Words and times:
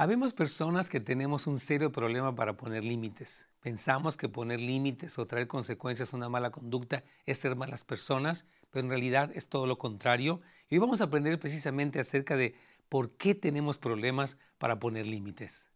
Habemos 0.00 0.32
personas 0.32 0.88
que 0.88 1.00
tenemos 1.00 1.48
un 1.48 1.58
serio 1.58 1.90
problema 1.90 2.32
para 2.36 2.56
poner 2.56 2.84
límites. 2.84 3.48
Pensamos 3.60 4.16
que 4.16 4.28
poner 4.28 4.60
límites 4.60 5.18
o 5.18 5.26
traer 5.26 5.48
consecuencias 5.48 6.14
a 6.14 6.16
una 6.16 6.28
mala 6.28 6.52
conducta 6.52 7.02
es 7.26 7.38
ser 7.38 7.56
malas 7.56 7.82
personas, 7.82 8.44
pero 8.70 8.84
en 8.84 8.90
realidad 8.90 9.32
es 9.34 9.48
todo 9.48 9.66
lo 9.66 9.76
contrario. 9.76 10.40
Hoy 10.70 10.78
vamos 10.78 11.00
a 11.00 11.04
aprender 11.06 11.40
precisamente 11.40 11.98
acerca 11.98 12.36
de 12.36 12.54
por 12.88 13.10
qué 13.16 13.34
tenemos 13.34 13.78
problemas 13.78 14.36
para 14.58 14.78
poner 14.78 15.04
límites. 15.04 15.68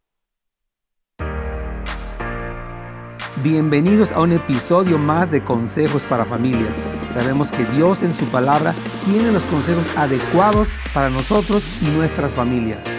Bienvenidos 3.43 4.13
a 4.13 4.21
un 4.21 4.31
episodio 4.31 4.99
más 4.99 5.33
de 5.33 5.43
Consejos 5.43 6.05
para 6.05 6.25
Familias. 6.25 6.79
Sabemos 7.13 7.51
que 7.51 7.65
Dios 7.65 8.05
en 8.05 8.15
su 8.15 8.27
palabra 8.27 8.73
tiene 9.05 9.33
los 9.33 9.43
consejos 9.47 9.97
adecuados 9.97 10.69
para 10.95 11.11
nosotros 11.11 11.83
y 11.83 11.91
nuestras 11.91 12.37
familias. 12.37 12.92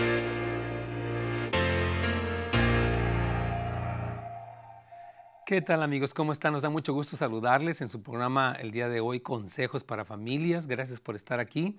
¿Qué 5.54 5.62
tal 5.62 5.84
amigos? 5.84 6.16
¿Cómo 6.16 6.32
están? 6.32 6.54
Nos 6.54 6.64
da 6.64 6.71
mucho 6.71 6.96
gusto 6.96 7.16
saludarles 7.16 7.82
en 7.82 7.88
su 7.88 8.02
programa 8.02 8.57
el 8.60 8.71
día 8.71 8.89
de 8.89 9.02
hoy, 9.02 9.20
Consejos 9.20 9.84
para 9.84 10.04
Familias. 10.04 10.66
Gracias 10.66 11.00
por 11.00 11.16
estar 11.16 11.39
aquí. 11.39 11.78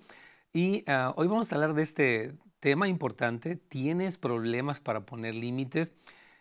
Y 0.53 0.85
ah, 0.87 1.13
hoy 1.17 1.27
vamos 1.27 1.51
a 1.51 1.55
hablar 1.55 1.73
de 1.73 1.81
este 1.81 2.37
tema 2.61 2.87
importante. 2.87 3.57
¿Tienes 3.57 4.17
problemas 4.17 4.79
para 4.79 5.05
poner 5.05 5.35
límites? 5.35 5.93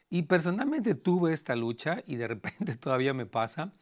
Y 0.09 0.23
personalmente 0.23 0.95
tuve 0.95 1.33
esta 1.33 1.57
lucha 1.57 2.05
y 2.07 2.15
de 2.15 2.29
repente 2.29 2.77
todavía 2.77 3.15
me 3.15 3.27
pasa. 3.27 3.73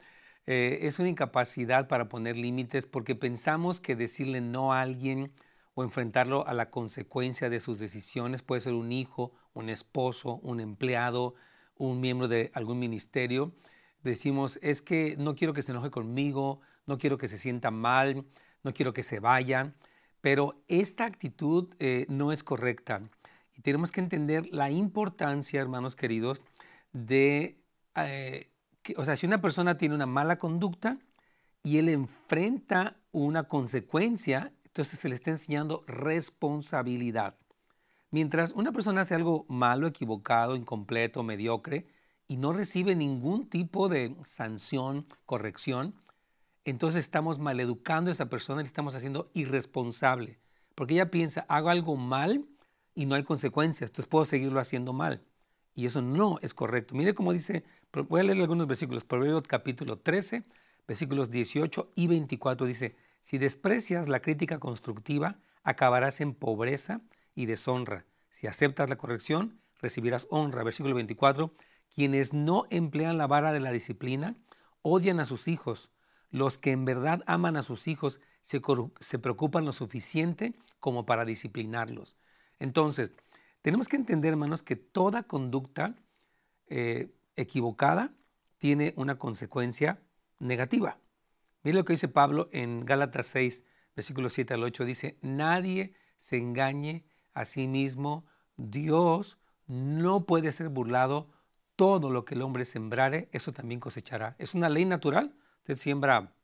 Eh, 0.46 0.78
es 0.84 0.98
una 0.98 1.10
incapacidad 1.10 1.88
para 1.88 2.08
poner 2.08 2.38
límites 2.38 2.86
porque 2.86 3.14
pensamos 3.14 3.80
que 3.80 3.96
decirle 3.96 4.40
no 4.40 4.72
a 4.72 4.80
alguien 4.80 5.30
o 5.74 5.84
enfrentarlo 5.84 6.46
a 6.46 6.54
la 6.54 6.70
consecuencia 6.70 7.50
de 7.50 7.60
sus 7.60 7.78
decisiones 7.78 8.40
puede 8.40 8.62
ser 8.62 8.72
un 8.72 8.92
hijo, 8.92 9.34
un 9.52 9.68
esposo, 9.68 10.36
un 10.36 10.58
empleado, 10.60 11.34
un 11.76 12.00
miembro 12.00 12.28
de 12.28 12.50
algún 12.54 12.78
ministerio, 12.78 13.52
decimos, 14.02 14.58
es 14.62 14.82
que 14.82 15.16
no 15.18 15.34
quiero 15.34 15.52
que 15.52 15.62
se 15.62 15.72
enoje 15.72 15.90
conmigo, 15.90 16.60
no 16.86 16.98
quiero 16.98 17.18
que 17.18 17.28
se 17.28 17.38
sienta 17.38 17.70
mal, 17.70 18.24
no 18.62 18.74
quiero 18.74 18.92
que 18.92 19.02
se 19.02 19.20
vaya, 19.20 19.74
pero 20.20 20.62
esta 20.68 21.04
actitud 21.04 21.74
eh, 21.78 22.06
no 22.08 22.32
es 22.32 22.42
correcta. 22.42 23.02
Y 23.56 23.62
tenemos 23.62 23.92
que 23.92 24.00
entender 24.00 24.46
la 24.50 24.70
importancia, 24.70 25.60
hermanos 25.60 25.96
queridos, 25.96 26.40
de, 26.92 27.60
eh, 27.96 28.50
que, 28.82 28.94
o 28.96 29.04
sea, 29.04 29.16
si 29.16 29.26
una 29.26 29.40
persona 29.40 29.76
tiene 29.76 29.94
una 29.94 30.06
mala 30.06 30.38
conducta 30.38 30.98
y 31.62 31.78
él 31.78 31.88
enfrenta 31.88 32.96
una 33.10 33.44
consecuencia, 33.44 34.52
entonces 34.64 34.98
se 34.98 35.08
le 35.08 35.16
está 35.16 35.30
enseñando 35.30 35.84
responsabilidad. 35.86 37.36
Mientras 38.12 38.52
una 38.52 38.72
persona 38.72 39.00
hace 39.00 39.14
algo 39.14 39.46
malo, 39.48 39.86
equivocado, 39.86 40.54
incompleto, 40.54 41.22
mediocre, 41.22 41.86
y 42.28 42.36
no 42.36 42.52
recibe 42.52 42.94
ningún 42.94 43.48
tipo 43.48 43.88
de 43.88 44.14
sanción, 44.26 45.06
corrección, 45.24 45.94
entonces 46.66 47.06
estamos 47.06 47.38
maleducando 47.38 48.10
a 48.10 48.12
esa 48.12 48.26
persona 48.28 48.60
y 48.60 48.66
estamos 48.66 48.94
haciendo 48.94 49.30
irresponsable. 49.32 50.38
Porque 50.74 50.92
ella 50.92 51.10
piensa, 51.10 51.46
hago 51.48 51.70
algo 51.70 51.96
mal 51.96 52.44
y 52.94 53.06
no 53.06 53.14
hay 53.14 53.24
consecuencias, 53.24 53.88
entonces 53.88 54.10
puedo 54.10 54.26
seguirlo 54.26 54.60
haciendo 54.60 54.92
mal. 54.92 55.22
Y 55.74 55.86
eso 55.86 56.02
no 56.02 56.38
es 56.42 56.52
correcto. 56.52 56.94
Mire 56.94 57.14
cómo 57.14 57.32
dice, 57.32 57.64
voy 58.10 58.20
a 58.20 58.24
leer 58.24 58.42
algunos 58.42 58.66
versículos, 58.66 59.04
Proverbios 59.04 59.44
capítulo 59.48 59.98
13, 59.98 60.44
versículos 60.86 61.30
18 61.30 61.92
y 61.94 62.08
24 62.08 62.66
dice, 62.66 62.94
si 63.22 63.38
desprecias 63.38 64.06
la 64.06 64.20
crítica 64.20 64.58
constructiva, 64.58 65.38
acabarás 65.62 66.20
en 66.20 66.34
pobreza 66.34 67.00
y 67.34 67.46
deshonra. 67.46 68.06
Si 68.30 68.46
aceptas 68.46 68.88
la 68.88 68.96
corrección, 68.96 69.60
recibirás 69.80 70.26
honra. 70.30 70.64
Versículo 70.64 70.94
24. 70.94 71.54
Quienes 71.94 72.32
no 72.32 72.64
emplean 72.70 73.18
la 73.18 73.26
vara 73.26 73.52
de 73.52 73.60
la 73.60 73.72
disciplina 73.72 74.36
odian 74.82 75.20
a 75.20 75.26
sus 75.26 75.48
hijos. 75.48 75.90
Los 76.30 76.58
que 76.58 76.72
en 76.72 76.84
verdad 76.84 77.22
aman 77.26 77.56
a 77.56 77.62
sus 77.62 77.88
hijos 77.88 78.20
se, 78.40 78.60
preocupan 79.18 79.64
lo 79.64 79.72
suficiente 79.72 80.54
como 80.80 81.06
para 81.06 81.24
disciplinarlos. 81.24 82.16
Entonces, 82.58 83.12
tenemos 83.60 83.88
que 83.88 83.96
entender, 83.96 84.30
hermanos, 84.30 84.62
que 84.62 84.76
toda 84.76 85.24
conducta 85.24 85.94
eh, 86.66 87.14
equivocada 87.36 88.14
tiene 88.58 88.94
una 88.96 89.18
consecuencia 89.18 90.02
negativa. 90.38 90.98
Mire 91.62 91.78
lo 91.78 91.84
que 91.84 91.92
dice 91.92 92.08
Pablo 92.08 92.48
en 92.52 92.84
Gálatas 92.84 93.26
6, 93.26 93.64
versículos 93.94 94.32
7 94.32 94.54
al 94.54 94.64
8. 94.64 94.84
Dice, 94.84 95.18
nadie 95.22 95.94
se 96.16 96.38
engañe 96.38 97.04
Asimismo, 97.34 98.24
Dios 98.56 99.38
no 99.66 100.26
puede 100.26 100.52
ser 100.52 100.68
burlado. 100.68 101.30
Todo 101.76 102.10
lo 102.10 102.24
que 102.24 102.34
el 102.34 102.42
hombre 102.42 102.64
sembrare, 102.64 103.28
eso 103.32 103.52
también 103.52 103.80
cosechará. 103.80 104.36
Es 104.38 104.54
una 104.54 104.68
ley 104.68 104.84
natural. 104.84 105.34
Usted 105.60 105.76
siembra, 105.76 106.34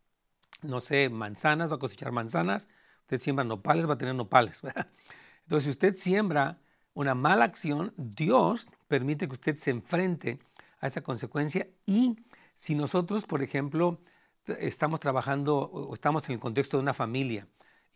no 0.62 0.81
sé, 0.81 1.10
manzanas, 1.10 1.71
va 1.71 1.76
a 1.76 1.78
cosechar 1.78 2.12
manzanas. 2.12 2.66
Usted 3.03 3.19
siembra 3.19 3.44
nopales, 3.44 3.88
va 3.88 3.94
a 3.94 3.99
tener 3.99 4.15
nopales. 4.15 4.62
Entonces, 5.43 5.65
si 5.65 5.71
usted 5.71 5.94
siembra 5.97 6.59
una 6.94 7.15
mala 7.15 7.44
acción, 7.44 7.93
Dios 7.97 8.66
permite 8.88 9.28
que 9.28 9.34
usted 9.34 9.56
se 9.56 9.70
enfrente 9.70 10.38
a 10.81 10.87
esa 10.87 11.03
consecuencia. 11.03 11.69
Y 11.87 12.16
si 12.55 12.75
nosotros, 12.75 13.26
por 13.26 13.43
ejemplo, 13.43 14.00
estamos 14.59 15.00
trabajando 15.00 15.59
o 15.59 15.94
estamos 15.94 16.28
en 16.28 16.34
el 16.34 16.41
contexto 16.41 16.76
de 16.76 16.82
una 16.82 16.94
familia 16.94 17.47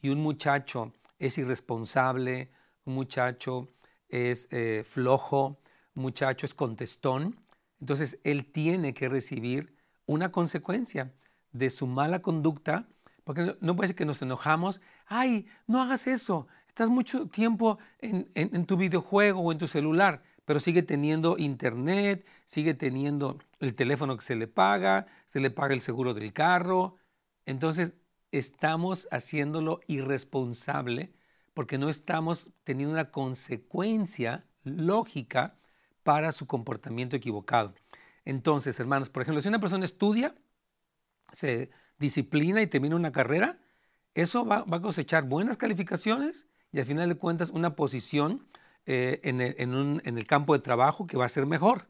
y 0.00 0.10
un 0.10 0.20
muchacho 0.20 0.92
es 1.18 1.38
irresponsable, 1.38 2.50
un 2.84 2.94
muchacho 2.94 3.68
es 4.08 4.48
eh, 4.50 4.84
flojo, 4.86 5.58
un 5.94 6.02
muchacho 6.02 6.46
es 6.46 6.54
contestón, 6.54 7.36
entonces 7.80 8.18
él 8.24 8.50
tiene 8.50 8.94
que 8.94 9.08
recibir 9.08 9.74
una 10.06 10.30
consecuencia 10.30 11.12
de 11.52 11.70
su 11.70 11.86
mala 11.86 12.22
conducta, 12.22 12.88
porque 13.24 13.56
no, 13.60 13.76
puede 13.76 13.88
ser 13.88 13.96
que 13.96 14.04
nos 14.04 14.22
enojamos, 14.22 14.80
ay, 15.06 15.46
no 15.66 15.80
hagas 15.80 16.06
eso, 16.06 16.46
estás 16.68 16.90
mucho 16.90 17.26
tiempo 17.26 17.78
en, 17.98 18.28
en 18.34 18.66
tu 18.66 18.76
videojuego 18.76 19.40
o 19.40 19.52
en 19.52 19.58
tu 19.58 19.66
celular, 19.66 20.22
pero 20.44 20.60
sigue 20.60 20.82
teniendo 20.82 21.38
internet, 21.38 22.26
sigue 22.46 22.74
teniendo 22.74 23.38
el 23.60 23.74
teléfono 23.74 24.16
que 24.16 24.24
se 24.24 24.34
le 24.34 24.48
paga, 24.48 25.06
se 25.26 25.40
le 25.40 25.50
paga 25.50 25.74
el 25.74 25.80
seguro 25.80 26.14
del 26.14 26.32
carro, 26.32 26.96
entonces 27.46 27.94
estamos 28.32 29.06
haciéndolo 29.10 29.80
irresponsable 29.86 31.12
porque 31.54 31.78
no 31.78 31.88
estamos 31.88 32.52
teniendo 32.64 32.94
una 32.94 33.10
consecuencia 33.10 34.46
lógica 34.64 35.58
para 36.02 36.32
su 36.32 36.46
comportamiento 36.46 37.16
equivocado. 37.16 37.74
Entonces, 38.24 38.78
hermanos, 38.80 39.10
por 39.10 39.22
ejemplo, 39.22 39.42
si 39.42 39.48
una 39.48 39.60
persona 39.60 39.84
estudia, 39.84 40.34
se 41.32 41.70
disciplina 41.98 42.62
y 42.62 42.66
termina 42.66 42.96
una 42.96 43.12
carrera, 43.12 43.60
eso 44.14 44.44
va, 44.44 44.64
a 44.70 44.80
cosechar 44.80 45.24
buenas 45.24 45.56
calificaciones 45.56 46.46
y 46.72 46.80
al 46.80 46.86
final 46.86 47.08
de 47.08 47.16
cuentas 47.16 47.50
una 47.50 47.76
posición 47.76 48.46
eh, 48.86 49.20
en, 49.24 49.40
el, 49.40 50.26
campo 50.26 50.54
de 50.54 50.60
trabajo 50.60 51.06
que 51.06 51.16
va 51.16 51.26
a 51.26 51.28
ser 51.28 51.46
mejor, 51.46 51.88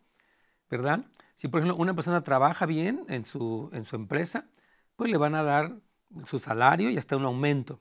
¿verdad? 0.70 1.06
Si, 1.36 1.48
por 1.48 1.60
ejemplo, 1.60 1.76
una 1.76 1.94
persona 1.94 2.22
trabaja 2.22 2.66
bien 2.66 3.04
en 3.08 3.24
su, 3.24 3.70
en 3.72 3.84
su 3.84 3.96
empresa, 3.96 4.48
pues 4.96 5.10
le 5.10 5.16
van 5.16 5.34
a 5.34 5.42
dar 5.42 5.80
su 6.24 6.38
salario 6.38 6.90
y 6.90 6.98
hasta 6.98 7.16
un 7.16 7.24
aumento. 7.24 7.80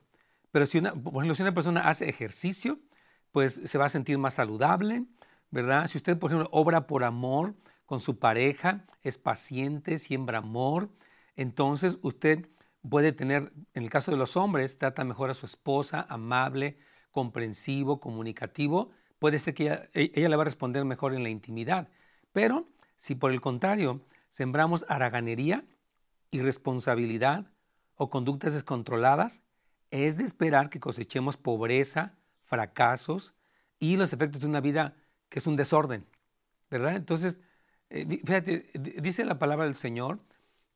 Pero 0.52 0.66
si 0.66 0.78
una, 0.78 0.92
por 0.94 1.14
ejemplo, 1.14 1.34
si 1.34 1.42
una 1.42 1.54
persona 1.54 1.88
hace 1.88 2.08
ejercicio, 2.08 2.78
pues 3.32 3.54
se 3.64 3.78
va 3.78 3.86
a 3.86 3.88
sentir 3.88 4.18
más 4.18 4.34
saludable, 4.34 5.06
¿verdad? 5.50 5.86
Si 5.86 5.98
usted, 5.98 6.18
por 6.18 6.30
ejemplo, 6.30 6.48
obra 6.52 6.86
por 6.86 7.04
amor 7.04 7.56
con 7.86 8.00
su 8.00 8.18
pareja, 8.18 8.86
es 9.02 9.18
paciente, 9.18 9.98
siembra 9.98 10.38
amor, 10.38 10.90
entonces 11.36 11.98
usted 12.02 12.48
puede 12.88 13.12
tener, 13.12 13.52
en 13.74 13.84
el 13.84 13.90
caso 13.90 14.10
de 14.10 14.16
los 14.16 14.36
hombres, 14.36 14.78
trata 14.78 15.04
mejor 15.04 15.30
a 15.30 15.34
su 15.34 15.46
esposa, 15.46 16.06
amable, 16.08 16.78
comprensivo, 17.10 18.00
comunicativo, 18.00 18.90
puede 19.18 19.38
ser 19.38 19.54
que 19.54 19.64
ella, 19.64 19.88
e, 19.94 20.12
ella 20.14 20.28
le 20.28 20.36
va 20.36 20.42
a 20.42 20.44
responder 20.46 20.84
mejor 20.84 21.14
en 21.14 21.22
la 21.22 21.30
intimidad. 21.30 21.88
Pero 22.32 22.68
si 22.96 23.14
por 23.14 23.32
el 23.32 23.40
contrario 23.40 24.04
sembramos 24.30 24.84
haraganería, 24.88 25.64
irresponsabilidad 26.30 27.46
o 27.94 28.10
conductas 28.10 28.54
descontroladas, 28.54 29.42
es 29.92 30.16
de 30.16 30.24
esperar 30.24 30.70
que 30.70 30.80
cosechemos 30.80 31.36
pobreza, 31.36 32.18
fracasos 32.42 33.34
y 33.78 33.96
los 33.96 34.12
efectos 34.12 34.40
de 34.40 34.48
una 34.48 34.60
vida 34.60 34.96
que 35.28 35.38
es 35.38 35.46
un 35.46 35.56
desorden, 35.56 36.06
¿verdad? 36.70 36.96
Entonces, 36.96 37.40
eh, 37.90 38.06
fíjate, 38.24 38.70
dice 38.74 39.24
la 39.24 39.38
palabra 39.38 39.66
del 39.66 39.76
Señor 39.76 40.20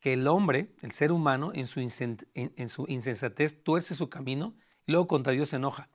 que 0.00 0.12
el 0.12 0.28
hombre, 0.28 0.74
el 0.82 0.92
ser 0.92 1.12
humano, 1.12 1.52
en 1.54 1.66
su, 1.66 1.80
en 1.80 2.68
su 2.68 2.86
insensatez 2.88 3.62
tuerce 3.64 3.94
su 3.94 4.08
camino 4.10 4.54
y 4.86 4.92
luego 4.92 5.08
contra 5.08 5.32
Dios 5.32 5.48
se 5.50 5.56
enoja 5.56 5.90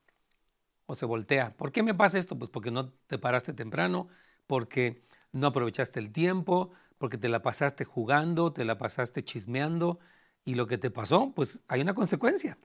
o 0.87 0.95
se 0.95 1.05
voltea. 1.05 1.51
¿Por 1.51 1.71
qué 1.71 1.83
me 1.83 1.93
pasa 1.93 2.19
esto? 2.19 2.37
Pues 2.37 2.49
porque 2.49 2.71
no 2.71 2.91
te 3.07 3.17
paraste 3.19 3.53
temprano, 3.53 4.09
porque 4.47 5.03
no 5.31 5.47
aprovechaste 5.47 5.99
el 5.99 6.11
tiempo, 6.11 6.71
porque 6.97 7.17
te 7.17 7.29
la 7.29 7.41
pasaste 7.41 7.85
jugando, 7.85 8.53
te 8.53 8.65
la 8.65 8.77
pasaste 8.77 9.23
chismeando 9.23 9.99
y 10.43 10.55
lo 10.55 10.67
que 10.67 10.77
te 10.77 10.91
pasó, 10.91 11.33
pues 11.35 11.63
hay 11.67 11.81
una 11.81 11.93
consecuencia. 11.93 12.57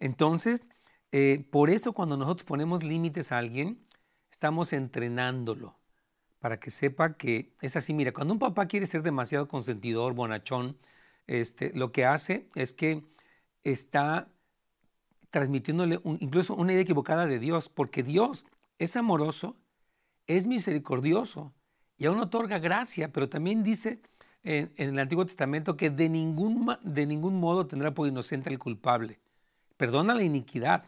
Entonces, 0.00 0.62
eh, 1.12 1.46
por 1.50 1.70
eso 1.70 1.92
cuando 1.92 2.16
nosotros 2.16 2.44
ponemos 2.44 2.82
límites 2.82 3.32
a 3.32 3.38
alguien, 3.38 3.80
estamos 4.32 4.72
entrenándolo 4.72 5.78
para 6.40 6.58
que 6.60 6.70
sepa 6.70 7.16
que 7.16 7.54
es 7.60 7.76
así. 7.76 7.94
Mira, 7.94 8.12
cuando 8.12 8.34
un 8.34 8.40
papá 8.40 8.66
quiere 8.66 8.86
ser 8.86 9.02
demasiado 9.02 9.48
consentidor, 9.48 10.14
bonachón, 10.14 10.78
este, 11.26 11.72
lo 11.74 11.92
que 11.92 12.06
hace 12.06 12.48
es 12.54 12.72
que 12.72 13.04
está 13.64 14.28
transmitiéndole 15.30 16.00
incluso 16.20 16.54
una 16.54 16.72
idea 16.72 16.82
equivocada 16.82 17.26
de 17.26 17.38
Dios, 17.38 17.68
porque 17.68 18.02
Dios 18.02 18.46
es 18.78 18.96
amoroso, 18.96 19.56
es 20.26 20.46
misericordioso 20.46 21.54
y 21.96 22.06
aún 22.06 22.18
otorga 22.20 22.58
gracia, 22.58 23.12
pero 23.12 23.28
también 23.28 23.62
dice 23.62 24.00
en, 24.42 24.72
el 24.76 24.98
Antiguo 24.98 25.26
Testamento 25.26 25.76
que 25.76 25.90
de 25.90 26.08
ningún, 26.08 26.76
de 26.82 27.06
ningún 27.06 27.38
modo 27.38 27.66
tendrá 27.66 27.92
por 27.94 28.08
inocente 28.08 28.50
al 28.50 28.58
culpable. 28.58 29.20
Perdona 29.80 30.14
la 30.14 30.24
iniquidad 30.24 30.84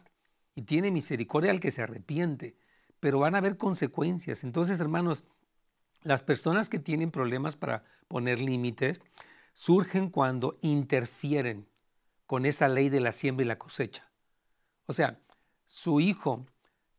y 0.53 0.61
tiene 0.61 0.91
misericordia 0.91 1.49
al 1.49 1.59
que 1.59 1.71
se 1.71 1.81
arrepiente, 1.81 2.55
pero 2.99 3.17
van 3.17 3.33
a 3.33 3.39
haber 3.39 3.57
consecuencias. 3.57 4.43
Entonces, 4.43 4.79
hermanos, 4.79 5.23
las 6.03 6.21
personas 6.21 6.69
que 6.69 6.77
tienen 6.77 7.09
problemas 7.09 7.55
para 7.55 7.85
poner 8.07 8.39
límites 8.39 9.01
surgen 9.53 10.11
cuando 10.11 10.59
interfieren 10.61 11.67
con 12.27 12.45
esa 12.45 12.67
ley 12.67 12.89
de 12.89 12.99
la 12.99 13.13
siembra 13.13 13.43
y 13.43 13.47
la 13.47 13.57
cosecha. 13.57 14.11
O 14.85 14.93
sea, 14.93 15.19
su 15.65 15.99
hijo 15.99 16.45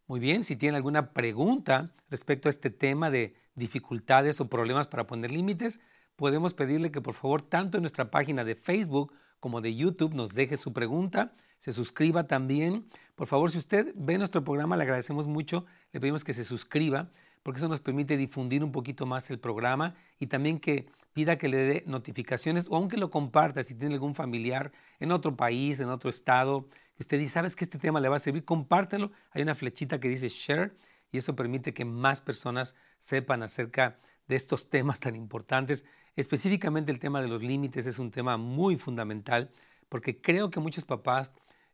Muy 0.07 0.21
bien, 0.21 0.45
si 0.45 0.57
tiene 0.57 0.77
alguna 0.77 1.13
pregunta 1.13 1.95
respecto 2.11 2.49
a 2.49 2.51
este 2.51 2.71
tema 2.71 3.11
de 3.11 3.35
dificultades 3.55 4.41
o 4.41 4.49
problemas 4.49 4.87
para 4.87 5.07
poner 5.07 5.31
límites, 5.31 5.81
podemos 6.17 6.55
pedirle 6.55 6.91
que 6.91 7.01
por 7.01 7.15
favor 7.15 7.43
tanto 7.43 7.79
en 7.79 7.83
nuestra 7.83 8.11
página 8.11 8.45
de 8.45 8.55
Facebook 8.55 9.13
como 9.41 9.61
de 9.61 9.75
YouTube 9.75 10.15
nos 10.15 10.35
deje 10.35 10.57
su 10.57 10.73
pregunta, 10.73 11.35
se 11.61 11.73
suscriba 11.73 12.27
también. 12.27 12.87
Por 13.15 13.27
favor, 13.27 13.51
si 13.51 13.59
usted 13.59 13.93
ve 13.97 14.19
nuestro 14.19 14.45
programa, 14.45 14.77
le 14.77 14.83
agradecemos 14.83 15.27
mucho, 15.27 15.65
le 15.93 16.01
pedimos 16.01 16.25
que 16.25 16.35
se 16.35 16.45
suscriba 16.45 17.11
porque 17.45 17.59
eso 17.59 17.69
nos 17.69 17.81
permite 17.81 18.17
difundir 18.17 18.65
un 18.65 18.73
poquito 18.73 19.05
más 19.05 19.31
el 19.31 19.39
programa 19.39 19.95
y 20.19 20.27
también 20.27 20.59
que 20.59 20.87
pida 21.13 21.37
que 21.37 21.49
le 21.49 21.59
dé 21.59 21.85
notificaciones 21.87 22.67
o 22.71 22.77
aunque 22.77 22.97
lo 22.97 23.11
comparta 23.11 23.63
si 23.63 23.75
tiene 23.75 23.95
algún 23.95 24.15
familiar 24.15 24.73
en 24.99 25.13
otro 25.13 25.37
país, 25.37 25.79
en 25.79 25.91
otro 25.91 26.09
estado, 26.09 26.67
que 26.97 27.03
usted 27.03 27.19
dice, 27.19 27.35
sabes 27.35 27.55
que 27.55 27.65
este 27.65 27.79
tema 27.79 28.01
le 28.01 28.09
va 28.09 28.17
a 28.17 28.21
servir, 28.21 28.47
compártelo. 28.47 29.13
Hay 29.31 29.43
una 29.43 29.55
flechita 29.55 30.01
que 30.01 30.09
dice 30.09 30.31
share 30.31 30.75
y 31.13 31.19
eso 31.19 31.37
permite 31.37 31.75
que 31.75 31.85
más 31.85 32.23
personas 32.23 32.75
sepan 32.99 33.43
acerca 33.43 33.99
de 34.27 34.37
estos 34.37 34.71
temas 34.71 34.99
tan 34.99 35.15
importantes. 35.15 35.85
Específicamente 36.17 36.93
el 36.93 36.99
tema 36.99 37.21
de 37.21 37.29
los 37.29 37.43
límites 37.43 37.85
es 37.87 37.99
un 37.99 38.11
tema 38.11 38.39
muy 38.39 38.77
fundamental 38.77 39.51
porque 39.91 40.19
creo 40.19 40.51
que 40.51 40.61
muchos 40.61 40.87
papás, 40.87 41.31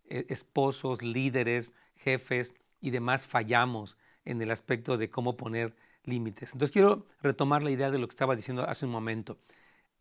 eh, 0.09 0.27
esposos, 0.31 1.01
líderes, 1.01 1.73
jefes 1.95 2.55
y 2.81 2.91
demás 2.91 3.25
fallamos 3.25 3.97
en 4.25 4.43
el 4.43 4.51
aspecto 4.51 4.99
de 4.99 5.11
cómo 5.11 5.37
poner 5.37 5.75
límites. 6.05 6.53
Entonces 6.53 6.73
quiero 6.73 7.07
retomar 7.23 7.63
la 7.63 7.71
idea 7.71 7.91
de 7.91 7.99
lo 7.99 8.07
que 8.09 8.13
estaba 8.13 8.37
diciendo 8.37 8.65
hace 8.69 8.87
un 8.87 8.93
momento. 8.93 9.39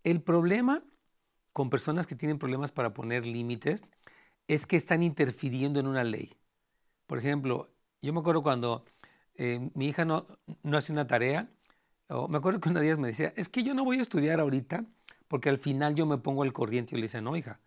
El 0.03 0.21
problema 0.21 0.83
con 1.53 1.69
personas 1.69 2.07
que 2.07 2.15
tienen 2.15 2.39
problemas 2.39 2.71
para 2.71 2.93
poner 2.93 3.25
límites 3.25 3.83
es 4.47 4.65
que 4.65 4.77
están 4.77 5.03
interfiriendo 5.03 5.79
en 5.79 5.87
una 5.87 6.03
ley. 6.03 6.37
Por 7.07 7.19
ejemplo, 7.19 7.69
yo 8.01 8.13
me 8.13 8.19
acuerdo 8.21 8.43
cuando 8.43 8.85
eh, 9.35 9.69
mi 9.75 9.87
hija 9.87 10.05
no, 10.05 10.27
no 10.63 10.77
hace 10.77 10.91
una 10.91 11.07
tarea, 11.07 11.49
o 12.07 12.27
me 12.27 12.37
acuerdo 12.37 12.59
que 12.59 12.69
una 12.69 12.81
día 12.81 12.97
me 12.97 13.09
decía, 13.09 13.33
es 13.35 13.49
que 13.49 13.63
yo 13.63 13.73
no 13.73 13.85
voy 13.85 13.99
a 13.99 14.01
estudiar 14.01 14.39
ahorita 14.39 14.85
porque 15.27 15.49
al 15.49 15.59
final 15.59 15.95
yo 15.95 16.05
me 16.05 16.17
pongo 16.17 16.43
al 16.43 16.53
corriente 16.53 16.95
y 16.95 16.99
le 16.99 17.03
decía, 17.03 17.21
no, 17.21 17.35
hija, 17.37 17.59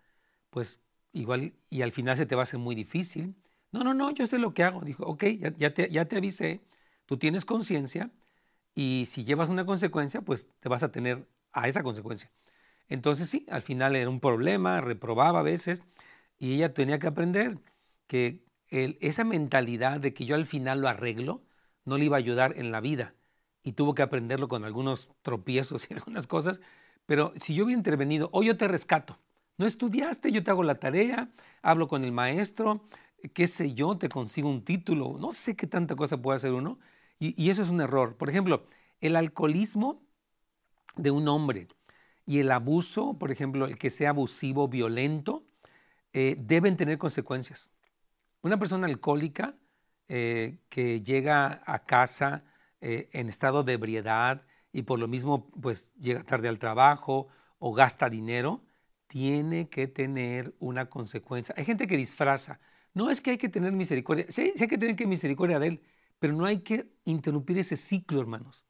pues 0.50 0.82
igual 1.12 1.54
y 1.70 1.82
al 1.82 1.92
final 1.92 2.16
se 2.16 2.26
te 2.26 2.34
va 2.36 2.42
a 2.42 2.44
hacer 2.44 2.60
muy 2.60 2.74
difícil 2.74 3.34
no, 3.72 3.84
no, 3.84 3.94
no, 3.94 4.10
yo 4.12 4.26
sé 4.26 4.38
lo 4.38 4.54
que 4.54 4.62
hago. 4.64 4.82
Dijo, 4.82 5.04
ok, 5.04 5.24
ya, 5.58 5.74
te, 5.74 6.16
avisé, 6.16 6.60
tú 7.06 7.18
tienes 7.18 7.44
conciencia 7.44 8.10
y 8.74 9.06
si 9.08 9.24
llevas 9.24 9.48
una 9.50 9.66
consecuencia, 9.66 10.22
pues 10.22 10.48
te 10.60 10.68
vas 10.68 10.82
a 10.82 10.92
tener 10.92 11.26
a 11.52 11.68
esa 11.68 11.82
consecuencia. 11.82 12.30
Entonces 12.88 13.28
sí, 13.30 13.46
al 13.50 13.62
final 13.62 13.96
era 13.96 14.10
un 14.10 14.20
problema, 14.20 14.80
reprobaba 14.80 15.40
a 15.40 15.42
veces 15.42 15.82
y 16.38 16.54
ella 16.54 16.74
tenía 16.74 16.98
que 16.98 17.08
aprender 17.08 17.58
que 18.06 18.44
esa 18.68 19.24
mentalidad 19.24 20.00
de 20.00 20.14
que 20.14 20.26
yo 20.26 20.34
al 20.34 20.46
final 20.46 20.80
lo 20.80 20.88
arreglo 20.88 21.42
no 21.84 21.98
le 21.98 22.06
iba 22.06 22.16
a 22.16 22.18
ayudar 22.18 22.54
en 22.58 22.72
la 22.72 22.80
vida 22.80 23.14
y 23.62 23.72
tuvo 23.72 23.94
que 23.94 24.02
aprenderlo 24.02 24.48
con 24.48 24.64
algunos 24.64 25.08
tropiezos 25.22 25.86
y 25.90 25.94
algunas 25.94 26.26
cosas. 26.26 26.60
Pero 27.06 27.32
si 27.40 27.54
yo 27.54 27.64
hubiera 27.64 27.78
intervenido, 27.78 28.28
o 28.32 28.42
yo 28.42 28.56
te 28.56 28.68
rescato, 28.68 29.18
no 29.58 29.66
estudiaste, 29.66 30.32
yo 30.32 30.42
te 30.42 30.50
hago 30.50 30.62
la 30.62 30.76
tarea, 30.76 31.30
hablo 31.62 31.88
con 31.88 32.04
el 32.04 32.12
maestro, 32.12 32.82
qué 33.34 33.46
sé 33.46 33.74
yo, 33.74 33.96
te 33.98 34.08
consigo 34.08 34.48
un 34.48 34.64
título, 34.64 35.16
no 35.18 35.32
sé 35.32 35.56
qué 35.56 35.66
tanta 35.66 35.96
cosa 35.96 36.20
puede 36.20 36.36
hacer 36.36 36.52
uno, 36.52 36.78
y, 37.18 37.50
eso 37.50 37.62
es 37.62 37.68
un 37.68 37.80
error. 37.80 38.16
Por 38.16 38.28
ejemplo, 38.28 38.66
el 39.00 39.14
alcoholismo 39.14 40.02
de 40.96 41.12
un 41.12 41.28
hombre 41.28 41.68
y 42.26 42.40
el 42.40 42.50
abuso, 42.50 43.16
por 43.18 43.30
ejemplo, 43.30 43.66
el 43.66 43.78
que 43.78 43.90
sea 43.90 44.10
abusivo, 44.10 44.66
violento, 44.68 45.44
eh, 46.12 46.36
deben 46.38 46.76
tener 46.76 46.98
consecuencias. 46.98 47.70
Una 48.42 48.58
persona 48.58 48.86
alcohólica 48.86 49.56
eh, 50.08 50.58
que 50.68 51.02
llega 51.02 51.62
a 51.64 51.84
casa 51.84 52.44
eh, 52.80 53.08
en 53.12 53.28
estado 53.28 53.62
de 53.62 53.74
ebriedad 53.74 54.42
y 54.72 54.82
por 54.82 54.98
lo 54.98 55.06
mismo 55.06 55.48
pues 55.60 55.92
llega 55.94 56.24
tarde 56.24 56.48
al 56.48 56.58
trabajo 56.58 57.28
o 57.58 57.72
gasta 57.72 58.10
dinero, 58.10 58.62
tiene 59.06 59.68
que 59.68 59.86
tener 59.86 60.54
una 60.58 60.90
consecuencia. 60.90 61.54
Hay 61.56 61.64
gente 61.64 61.86
que 61.86 61.96
disfraza, 61.96 62.58
no 62.94 63.10
es 63.10 63.20
que 63.20 63.30
hay 63.30 63.38
que 63.38 63.48
tener 63.48 63.72
misericordia, 63.72 64.26
sí, 64.28 64.52
hay 64.58 64.68
que 64.68 64.78
tener 64.78 64.96
que 64.96 65.06
misericordia 65.06 65.58
de 65.58 65.68
Él, 65.68 65.82
pero 66.18 66.34
no 66.34 66.44
hay 66.44 66.60
que 66.60 66.92
interrumpir 67.04 67.58
ese 67.58 67.76
ciclo, 67.76 68.20
hermanos. 68.20 68.64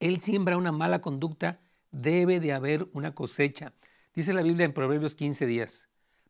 Él 0.00 0.20
siembra 0.20 0.56
una 0.56 0.72
mala 0.72 1.00
conducta, 1.00 1.60
debe 1.90 2.40
de 2.40 2.52
haber 2.52 2.88
una 2.92 3.14
cosecha. 3.14 3.72
Dice 4.14 4.32
la 4.32 4.42
Biblia 4.42 4.66
en 4.66 4.72
Proverbios 4.72 5.14
15 5.14 5.46
días, 5.46 5.88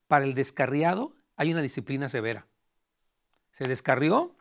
para 0.09 0.25
el 0.25 0.35
descarriado 0.35 1.15
hay 1.37 1.53
una 1.53 1.63
disciplina 1.63 2.09
severa. 2.09 2.47
Se 3.53 3.65
descarrió 3.65 4.37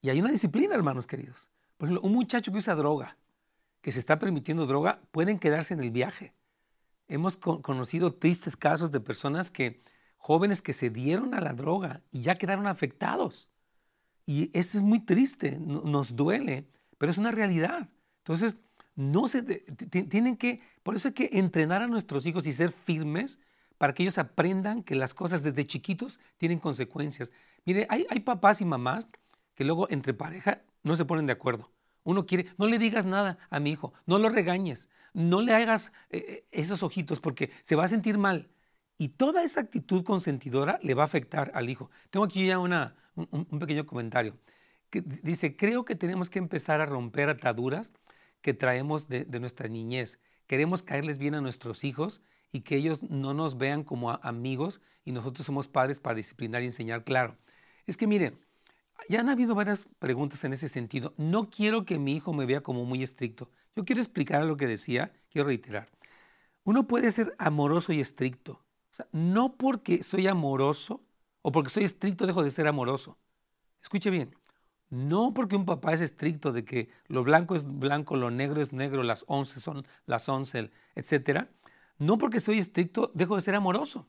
y 0.00 0.10
hay 0.10 0.20
una 0.20 0.30
disciplina, 0.30 0.74
hermanos 0.74 1.06
queridos. 1.06 1.48
Por 1.76 1.88
ejemplo, 1.88 2.06
un 2.06 2.14
muchacho 2.14 2.52
que 2.52 2.58
usa 2.58 2.74
droga, 2.74 3.16
que 3.80 3.92
se 3.92 3.98
está 3.98 4.18
permitiendo 4.18 4.66
droga, 4.66 5.00
pueden 5.10 5.38
quedarse 5.38 5.74
en 5.74 5.80
el 5.80 5.90
viaje. 5.90 6.32
Hemos 7.06 7.36
conocido 7.36 8.14
tristes 8.14 8.56
casos 8.56 8.90
de 8.92 9.00
personas 9.00 9.50
que 9.50 9.82
jóvenes 10.18 10.60
que 10.60 10.74
se 10.74 10.90
dieron 10.90 11.34
a 11.34 11.40
la 11.40 11.54
droga 11.54 12.02
y 12.10 12.20
ya 12.20 12.34
quedaron 12.34 12.66
afectados. 12.66 13.48
Y 14.26 14.50
eso 14.52 14.76
es 14.76 14.84
muy 14.84 15.00
triste, 15.00 15.58
nos 15.58 16.14
duele, 16.14 16.68
pero 16.98 17.10
es 17.10 17.16
una 17.18 17.30
realidad. 17.30 17.88
Entonces, 18.18 18.58
no 18.94 19.26
se 19.28 19.42
tienen 19.42 20.36
que, 20.36 20.60
por 20.82 20.96
eso 20.96 21.08
hay 21.08 21.14
que 21.14 21.30
entrenar 21.32 21.82
a 21.82 21.86
nuestros 21.86 22.26
hijos 22.26 22.46
y 22.46 22.52
ser 22.52 22.72
firmes 22.72 23.38
para 23.78 23.94
que 23.94 24.02
ellos 24.02 24.18
aprendan 24.18 24.82
que 24.82 24.96
las 24.96 25.14
cosas 25.14 25.42
desde 25.42 25.66
chiquitos 25.66 26.20
tienen 26.36 26.58
consecuencias. 26.58 27.30
Mire, 27.64 27.86
hay, 27.88 28.20
papás 28.20 28.60
y 28.60 28.64
mamás 28.64 29.08
que 29.54 29.64
luego 29.64 29.88
entre 29.90 30.14
pareja 30.14 30.62
no 30.82 30.96
se 30.96 31.04
ponen 31.04 31.26
de 31.26 31.32
acuerdo. 31.32 31.70
Uno 32.02 32.26
quiere, 32.26 32.52
no 32.58 32.66
le 32.66 32.78
digas 32.78 33.04
nada 33.04 33.38
a 33.50 33.60
mi 33.60 33.70
hijo, 33.70 33.92
no 34.04 34.18
lo 34.18 34.28
regañes, 34.28 34.88
no 35.12 35.42
le 35.42 35.54
hagas 35.54 35.92
eh, 36.10 36.24
eh, 36.28 36.46
esos 36.50 36.82
ojitos 36.82 37.20
porque 37.20 37.50
se 37.62 37.76
va 37.76 37.84
a 37.84 37.88
sentir 37.88 38.18
mal. 38.18 38.48
Y 38.98 39.10
toda 39.10 39.44
esa 39.44 39.60
actitud 39.60 40.02
consentidora 40.02 40.80
le 40.82 40.94
va 40.94 41.02
a 41.02 41.06
afectar 41.06 41.52
al 41.54 41.70
hijo. 41.70 41.88
Tengo 42.10 42.26
aquí 42.26 42.46
ya 42.46 42.58
un, 42.58 42.70
pequeño 43.60 43.86
comentario. 43.86 44.36
Que 44.90 45.02
dice, 45.02 45.56
creo 45.56 45.84
que 45.84 45.94
tenemos 45.94 46.30
que 46.30 46.40
empezar 46.40 46.80
a 46.80 46.86
romper 46.86 47.28
ataduras 47.30 47.92
que 48.42 48.54
traemos 48.54 49.08
de, 49.08 49.24
nuestra 49.38 49.68
niñez. 49.68 50.18
Queremos 50.48 50.82
caerles 50.82 51.18
bien 51.18 51.36
a 51.36 51.40
nuestros 51.40 51.84
hijos 51.84 52.22
y 52.50 52.62
que 52.62 52.76
ellos 52.76 53.02
no 53.04 53.34
nos 53.34 53.56
vean 53.56 53.84
como 53.84 54.10
amigos 54.10 54.80
y 55.04 55.12
nosotros 55.12 55.46
somos 55.46 55.68
padres 55.68 56.00
para 56.00 56.16
disciplinar 56.16 56.62
y 56.62 56.66
enseñar. 56.66 57.04
Claro, 57.04 57.36
es 57.86 57.96
que 57.96 58.08
miren, 58.08 58.40
ya 59.08 59.20
han 59.20 59.28
habido 59.28 59.54
varias 59.54 59.86
preguntas 60.00 60.42
en 60.42 60.54
ese 60.54 60.68
sentido. 60.68 61.14
No 61.16 61.50
quiero 61.50 61.84
que 61.84 61.98
mi 61.98 62.16
hijo 62.16 62.32
me 62.32 62.46
vea 62.46 62.62
como 62.62 62.84
muy 62.84 63.04
estricto. 63.04 63.50
Yo 63.76 63.84
quiero 63.84 64.00
explicar 64.00 64.44
lo 64.44 64.56
que 64.56 64.66
decía, 64.66 65.12
quiero 65.30 65.46
reiterar. 65.46 65.88
Uno 66.64 66.88
puede 66.88 67.12
ser 67.12 67.34
amoroso 67.38 67.92
y 67.92 68.00
estricto. 68.00 68.64
No 69.12 69.56
porque 69.56 70.02
soy 70.02 70.26
amoroso 70.26 71.02
o 71.42 71.52
porque 71.52 71.70
soy 71.70 71.84
estricto 71.84 72.26
dejo 72.26 72.42
de 72.42 72.50
ser 72.50 72.66
amoroso. 72.66 73.18
Escuche 73.82 74.10
bien, 74.10 74.34
no 74.90 75.34
porque 75.34 75.56
un 75.56 75.66
papá 75.66 75.92
es 75.92 76.00
estricto 76.00 76.52
de 76.52 76.64
que 76.64 76.88
lo 77.06 77.22
blanco 77.22 77.54
es 77.54 77.64
blanco, 77.64 78.16
lo 78.16 78.30
negro 78.30 78.60
es 78.60 78.72
negro, 78.72 79.02
las 79.02 79.24
once 79.28 79.60
son 79.60 79.86
las 80.06 80.28
once, 80.28 80.70
etc. 80.94 81.48
No 81.98 82.18
porque 82.18 82.40
soy 82.40 82.58
estricto 82.58 83.10
dejo 83.14 83.36
de 83.36 83.42
ser 83.42 83.54
amoroso. 83.54 84.06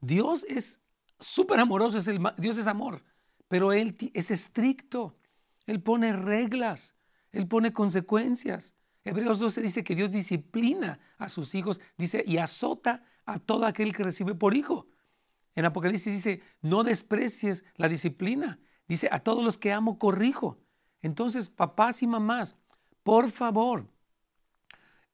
Dios 0.00 0.44
es 0.48 0.78
súper 1.18 1.60
amoroso, 1.60 1.98
es 1.98 2.06
el, 2.06 2.20
Dios 2.36 2.58
es 2.58 2.66
amor, 2.66 3.02
pero 3.48 3.72
Él 3.72 3.96
es 4.14 4.30
estricto. 4.30 5.16
Él 5.66 5.82
pone 5.82 6.12
reglas, 6.12 6.94
Él 7.32 7.46
pone 7.46 7.72
consecuencias. 7.72 8.74
Hebreos 9.04 9.38
12 9.38 9.62
dice 9.62 9.84
que 9.84 9.94
Dios 9.94 10.10
disciplina 10.10 11.00
a 11.16 11.28
sus 11.28 11.54
hijos, 11.54 11.80
dice, 11.96 12.22
y 12.26 12.36
azota 12.36 13.04
a 13.32 13.38
todo 13.38 13.66
aquel 13.66 13.94
que 13.94 14.02
recibe 14.02 14.34
por 14.34 14.54
hijo. 14.54 14.86
En 15.54 15.64
Apocalipsis 15.64 16.12
dice, 16.12 16.42
no 16.62 16.84
desprecies 16.84 17.64
la 17.76 17.88
disciplina. 17.88 18.58
Dice, 18.88 19.08
a 19.10 19.20
todos 19.20 19.44
los 19.44 19.58
que 19.58 19.72
amo 19.72 19.98
corrijo. 19.98 20.58
Entonces, 21.02 21.48
papás 21.48 22.02
y 22.02 22.06
mamás, 22.06 22.56
por 23.02 23.30
favor, 23.30 23.86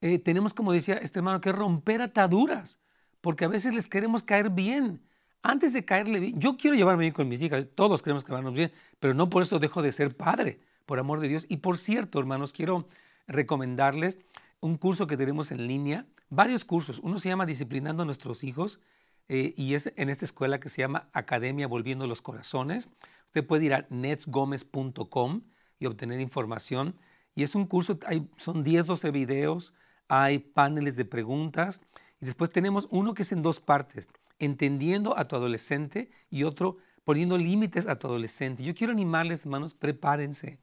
eh, 0.00 0.18
tenemos, 0.18 0.52
como 0.52 0.72
decía 0.72 0.94
este 0.94 1.18
hermano, 1.18 1.40
que 1.40 1.52
romper 1.52 2.02
ataduras, 2.02 2.78
porque 3.20 3.44
a 3.44 3.48
veces 3.48 3.74
les 3.74 3.88
queremos 3.88 4.22
caer 4.22 4.50
bien. 4.50 5.02
Antes 5.42 5.72
de 5.72 5.84
caerle 5.84 6.20
bien, 6.20 6.40
yo 6.40 6.56
quiero 6.56 6.76
llevarme 6.76 7.02
bien 7.02 7.14
con 7.14 7.28
mis 7.28 7.40
hijas, 7.40 7.68
todos 7.74 8.02
queremos 8.02 8.24
que 8.24 8.30
llevarnos 8.30 8.54
bien, 8.54 8.72
pero 8.98 9.14
no 9.14 9.30
por 9.30 9.42
eso 9.42 9.58
dejo 9.58 9.80
de 9.80 9.92
ser 9.92 10.16
padre, 10.16 10.60
por 10.86 10.98
amor 10.98 11.20
de 11.20 11.28
Dios. 11.28 11.46
Y 11.48 11.58
por 11.58 11.78
cierto, 11.78 12.18
hermanos, 12.18 12.52
quiero 12.52 12.88
recomendarles 13.26 14.18
un 14.60 14.76
curso 14.76 15.06
que 15.06 15.16
tenemos 15.16 15.50
en 15.50 15.66
línea, 15.66 16.06
varios 16.28 16.64
cursos. 16.64 17.00
Uno 17.02 17.18
se 17.18 17.28
llama 17.28 17.46
Disciplinando 17.46 18.02
a 18.02 18.06
nuestros 18.06 18.44
hijos 18.44 18.80
eh, 19.28 19.54
y 19.56 19.74
es 19.74 19.92
en 19.96 20.08
esta 20.08 20.24
escuela 20.24 20.60
que 20.60 20.68
se 20.68 20.82
llama 20.82 21.08
Academia 21.12 21.66
Volviendo 21.66 22.06
los 22.06 22.22
Corazones. 22.22 22.90
Usted 23.26 23.46
puede 23.46 23.66
ir 23.66 23.74
a 23.74 23.86
netsgomez.com 23.90 25.42
y 25.78 25.86
obtener 25.86 26.20
información. 26.20 26.96
Y 27.34 27.42
es 27.42 27.54
un 27.54 27.66
curso, 27.66 27.98
hay, 28.06 28.28
son 28.36 28.62
10, 28.62 28.86
12 28.86 29.10
videos, 29.10 29.74
hay 30.08 30.38
paneles 30.38 30.96
de 30.96 31.04
preguntas. 31.04 31.80
Y 32.20 32.24
después 32.24 32.50
tenemos 32.50 32.88
uno 32.90 33.14
que 33.14 33.22
es 33.22 33.32
en 33.32 33.42
dos 33.42 33.60
partes, 33.60 34.08
entendiendo 34.38 35.18
a 35.18 35.28
tu 35.28 35.36
adolescente 35.36 36.10
y 36.30 36.44
otro 36.44 36.78
poniendo 37.04 37.36
límites 37.36 37.86
a 37.86 37.98
tu 37.98 38.08
adolescente. 38.08 38.64
Yo 38.64 38.74
quiero 38.74 38.92
animarles, 38.92 39.42
hermanos, 39.42 39.74
prepárense 39.74 40.58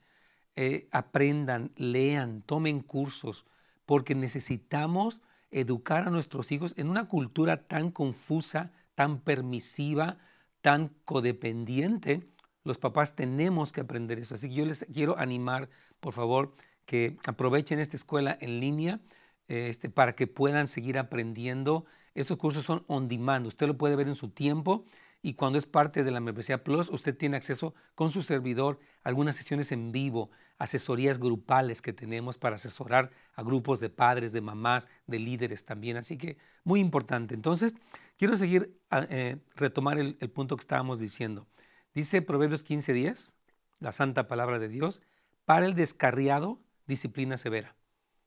eh, 0.56 0.88
aprendan, 0.92 1.72
lean, 1.78 2.44
tomen 2.44 2.82
cursos, 2.82 3.46
porque 3.86 4.16
necesitamos 4.16 5.22
educar 5.52 6.08
a 6.08 6.12
nuestros 6.12 6.52
hijos 6.52 6.74
en 6.78 6.90
una 6.90 7.08
cultura 7.08 7.68
tan 7.68 7.92
confusa, 7.92 8.72
tan 8.96 9.20
permisiva, 9.20 10.18
tan 10.62 10.90
codependiente. 11.06 12.24
Los 12.64 12.78
papás 12.78 13.16
tenemos 13.16 13.72
que 13.72 13.82
aprender 13.82 14.20
eso. 14.20 14.36
Así 14.36 14.50
que 14.50 14.56
yo 14.56 14.66
les 14.66 14.86
quiero 14.92 15.18
animar, 15.20 15.70
por 16.00 16.14
favor, 16.14 16.54
que 16.86 17.18
aprovechen 17.28 17.80
esta 17.80 17.98
escuela 17.98 18.38
en 18.42 18.60
línea 18.60 19.00
este, 19.48 19.90
para 19.90 20.16
que 20.16 20.28
puedan 20.28 20.68
seguir 20.68 20.98
aprendiendo. 20.98 21.86
Estos 22.16 22.38
cursos 22.38 22.66
son 22.66 22.84
on 22.88 23.08
demand. 23.08 23.46
Usted 23.46 23.68
lo 23.68 23.78
puede 23.78 23.96
ver 23.96 24.08
en 24.08 24.16
su 24.16 24.30
tiempo 24.30 24.86
y 25.22 25.34
cuando 25.36 25.58
es 25.58 25.66
parte 25.66 26.04
de 26.04 26.12
la 26.12 26.20
membresía 26.20 26.64
Plus, 26.64 26.90
usted 26.90 27.16
tiene 27.16 27.38
acceso 27.38 27.74
con 27.96 28.12
su 28.12 28.22
servidor 28.22 28.80
a 29.04 29.10
algunas 29.10 29.36
sesiones 29.36 29.72
en 29.72 29.92
vivo, 29.92 30.30
asesorías 30.58 31.20
grupales 31.20 31.82
que 31.82 31.94
tenemos 31.94 32.38
para 32.38 32.56
asesorar 32.56 33.12
a 33.36 33.44
grupos 33.44 33.80
de 33.80 33.90
padres, 33.90 34.32
de 34.32 34.42
mamás, 34.42 34.88
de 35.08 35.20
líderes 35.20 35.66
también. 35.66 35.98
Así 35.98 36.18
que 36.18 36.38
muy 36.64 36.80
importante. 36.80 37.36
Entonces, 37.36 37.76
quiero 38.18 38.36
seguir, 38.38 38.80
a, 38.90 39.06
eh, 39.10 39.38
retomar 39.56 39.98
el, 39.98 40.16
punto 40.30 40.56
que 40.56 40.62
estábamos 40.62 41.00
diciendo. 41.00 41.48
Dice 41.94 42.22
Proverbios 42.22 42.66
15.10, 42.66 43.34
la 43.80 43.92
santa 43.92 44.28
palabra 44.28 44.60
de 44.60 44.70
Dios, 44.70 45.02
para 45.46 45.66
el 45.66 45.76
descarriado, 45.76 46.60
disciplina 46.88 47.38
severa. 47.38 47.76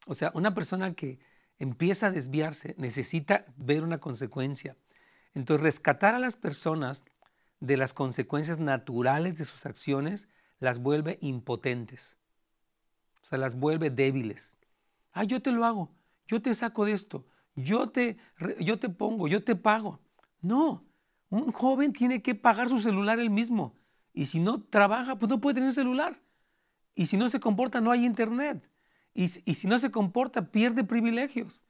O 0.07 0.15
sea, 0.15 0.31
una 0.35 0.55
persona 0.55 0.95
que 0.95 1.19
empieza 1.59 2.09
a 2.09 2.11
desviarse 2.11 2.75
necesita 2.79 3.45
ver 3.57 3.83
una 3.83 3.99
consecuencia. 3.99 4.77
Entonces, 5.35 5.63
rescatar 5.63 6.15
a 6.15 6.19
las 6.19 6.37
personas 6.37 7.03
de 7.61 7.77
las 7.77 7.95
consecuencias 7.95 8.59
naturales 8.59 9.39
de 9.39 9.45
sus 9.45 9.65
acciones 9.65 10.29
las 10.59 10.79
vuelve 10.81 11.19
impotentes. 11.21 12.17
O 13.23 13.27
sea, 13.27 13.39
las 13.39 13.57
vuelve 13.57 13.91
débiles. 13.91 14.57
Ah, 15.13 15.25
yo 15.25 15.41
te 15.41 15.51
lo 15.51 15.65
hago, 15.65 15.95
yo 16.27 16.41
te 16.43 16.55
saco 16.55 16.85
de 16.85 16.93
esto, 16.93 17.27
yo 17.55 17.89
te, 17.89 18.19
yo 18.61 18.79
te 18.79 18.89
pongo, 18.89 19.29
yo 19.29 19.43
te 19.43 19.57
pago. 19.57 20.01
No, 20.41 20.85
un 21.31 21.53
joven 21.53 21.93
tiene 21.93 22.23
que 22.23 22.35
pagar 22.35 22.69
su 22.69 22.79
celular 22.79 23.19
él 23.19 23.31
mismo. 23.31 23.75
Y 24.13 24.27
si 24.27 24.41
no 24.41 24.63
trabaja, 24.63 25.19
pues 25.19 25.29
no 25.29 25.41
puede 25.41 25.55
tener 25.55 25.73
celular. 25.73 26.21
Y 26.95 27.07
si 27.07 27.17
no 27.17 27.29
se 27.29 27.41
comporta, 27.41 27.81
no 27.81 27.91
hay 27.91 28.05
internet. 28.05 28.71
Y, 29.13 29.25
y 29.51 29.55
si 29.55 29.67
no 29.67 29.79
se 29.79 29.91
comporta, 29.91 30.51
pierde 30.51 30.85
privilegios. 30.85 31.63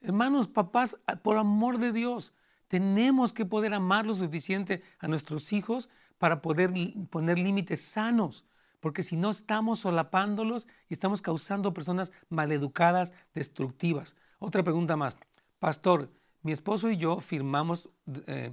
Hermanos, 0.00 0.48
papás, 0.48 0.98
por 1.22 1.38
amor 1.38 1.78
de 1.78 1.92
Dios, 1.92 2.34
tenemos 2.68 3.32
que 3.32 3.46
poder 3.46 3.72
amar 3.72 4.06
lo 4.06 4.14
suficiente 4.14 4.82
a 4.98 5.08
nuestros 5.08 5.52
hijos 5.52 5.88
para 6.18 6.42
poder 6.42 6.72
poner 7.10 7.38
límites 7.38 7.80
sanos, 7.82 8.44
porque 8.80 9.02
si 9.02 9.16
no 9.16 9.30
estamos 9.30 9.80
solapándolos 9.80 10.68
y 10.88 10.94
estamos 10.94 11.22
causando 11.22 11.74
personas 11.74 12.12
maleducadas, 12.28 13.12
destructivas. 13.34 14.14
Otra 14.38 14.62
pregunta 14.62 14.96
más. 14.96 15.16
Pastor, 15.58 16.10
mi 16.42 16.52
esposo 16.52 16.90
y 16.90 16.98
yo 16.98 17.20
firmamos 17.20 17.88
eh, 18.26 18.52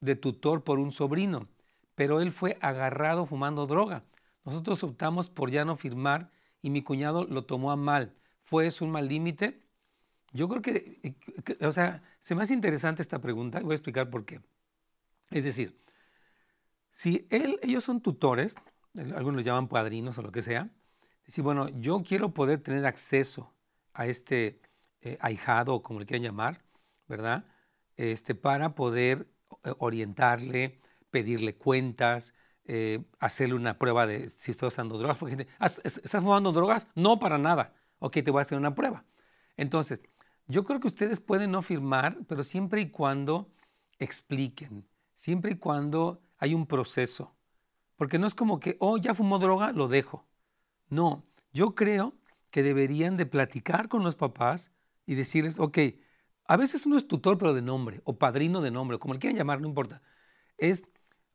de 0.00 0.16
tutor 0.16 0.64
por 0.64 0.78
un 0.78 0.92
sobrino, 0.92 1.48
pero 1.94 2.20
él 2.20 2.32
fue 2.32 2.58
agarrado 2.60 3.24
fumando 3.26 3.66
droga. 3.66 4.04
Nosotros 4.44 4.82
optamos 4.84 5.30
por 5.30 5.50
ya 5.50 5.64
no 5.64 5.76
firmar 5.76 6.30
y 6.60 6.70
mi 6.70 6.82
cuñado 6.82 7.24
lo 7.24 7.44
tomó 7.44 7.70
a 7.70 7.76
mal. 7.76 8.14
¿Fue 8.42 8.66
eso 8.66 8.84
un 8.84 8.90
mal 8.90 9.08
límite? 9.08 9.62
Yo 10.32 10.48
creo 10.48 10.62
que, 10.62 11.16
o 11.60 11.72
sea, 11.72 12.02
se 12.20 12.34
me 12.34 12.42
hace 12.42 12.54
interesante 12.54 13.02
esta 13.02 13.20
pregunta 13.20 13.60
y 13.60 13.64
voy 13.64 13.72
a 13.72 13.76
explicar 13.76 14.10
por 14.10 14.24
qué. 14.24 14.40
Es 15.30 15.44
decir, 15.44 15.81
si 16.92 17.26
él, 17.30 17.58
ellos 17.62 17.84
son 17.84 18.00
tutores, 18.00 18.54
algunos 18.96 19.36
los 19.36 19.44
llaman 19.44 19.68
padrinos 19.68 20.18
o 20.18 20.22
lo 20.22 20.30
que 20.30 20.42
sea, 20.42 20.70
decir, 21.26 21.42
bueno, 21.42 21.68
yo 21.70 22.02
quiero 22.02 22.32
poder 22.34 22.62
tener 22.62 22.86
acceso 22.86 23.52
a 23.94 24.06
este 24.06 24.60
eh, 25.00 25.18
ahijado 25.20 25.74
o 25.74 25.82
como 25.82 26.00
le 26.00 26.06
quieran 26.06 26.22
llamar, 26.22 26.64
¿verdad? 27.08 27.46
Este, 27.96 28.34
para 28.34 28.74
poder 28.74 29.28
eh, 29.64 29.72
orientarle, 29.78 30.80
pedirle 31.10 31.56
cuentas, 31.56 32.34
eh, 32.64 33.02
hacerle 33.18 33.54
una 33.54 33.78
prueba 33.78 34.06
de 34.06 34.28
si 34.28 34.52
estoy 34.52 34.68
usando 34.68 34.98
drogas. 34.98 35.18
Porque 35.18 35.36
gente, 35.36 35.52
ah, 35.58 35.70
¿estás 35.84 36.22
fumando 36.22 36.52
drogas? 36.52 36.86
No, 36.94 37.18
para 37.18 37.38
nada. 37.38 37.74
Ok, 37.98 38.14
te 38.24 38.30
voy 38.30 38.40
a 38.40 38.42
hacer 38.42 38.58
una 38.58 38.74
prueba. 38.74 39.04
Entonces, 39.56 40.02
yo 40.46 40.64
creo 40.64 40.80
que 40.80 40.88
ustedes 40.88 41.20
pueden 41.20 41.50
no 41.50 41.62
firmar, 41.62 42.18
pero 42.28 42.44
siempre 42.44 42.80
y 42.80 42.90
cuando 42.90 43.52
expliquen, 43.98 44.88
siempre 45.14 45.52
y 45.52 45.56
cuando 45.56 46.22
hay 46.42 46.54
un 46.54 46.66
proceso. 46.66 47.36
Porque 47.94 48.18
no 48.18 48.26
es 48.26 48.34
como 48.34 48.58
que, 48.58 48.76
oh, 48.80 48.96
ya 48.98 49.14
fumó 49.14 49.38
droga, 49.38 49.70
lo 49.70 49.86
dejo. 49.86 50.26
No, 50.88 51.24
yo 51.52 51.76
creo 51.76 52.16
que 52.50 52.64
deberían 52.64 53.16
de 53.16 53.26
platicar 53.26 53.88
con 53.88 54.02
los 54.02 54.16
papás 54.16 54.72
y 55.06 55.14
decirles, 55.14 55.60
ok, 55.60 55.78
a 56.46 56.56
veces 56.56 56.84
uno 56.84 56.96
es 56.96 57.06
tutor 57.06 57.38
pero 57.38 57.54
de 57.54 57.62
nombre, 57.62 58.00
o 58.02 58.18
padrino 58.18 58.60
de 58.60 58.72
nombre, 58.72 58.98
como 58.98 59.14
le 59.14 59.20
quieran 59.20 59.36
llamar, 59.38 59.60
no 59.60 59.68
importa. 59.68 60.02
Es, 60.58 60.82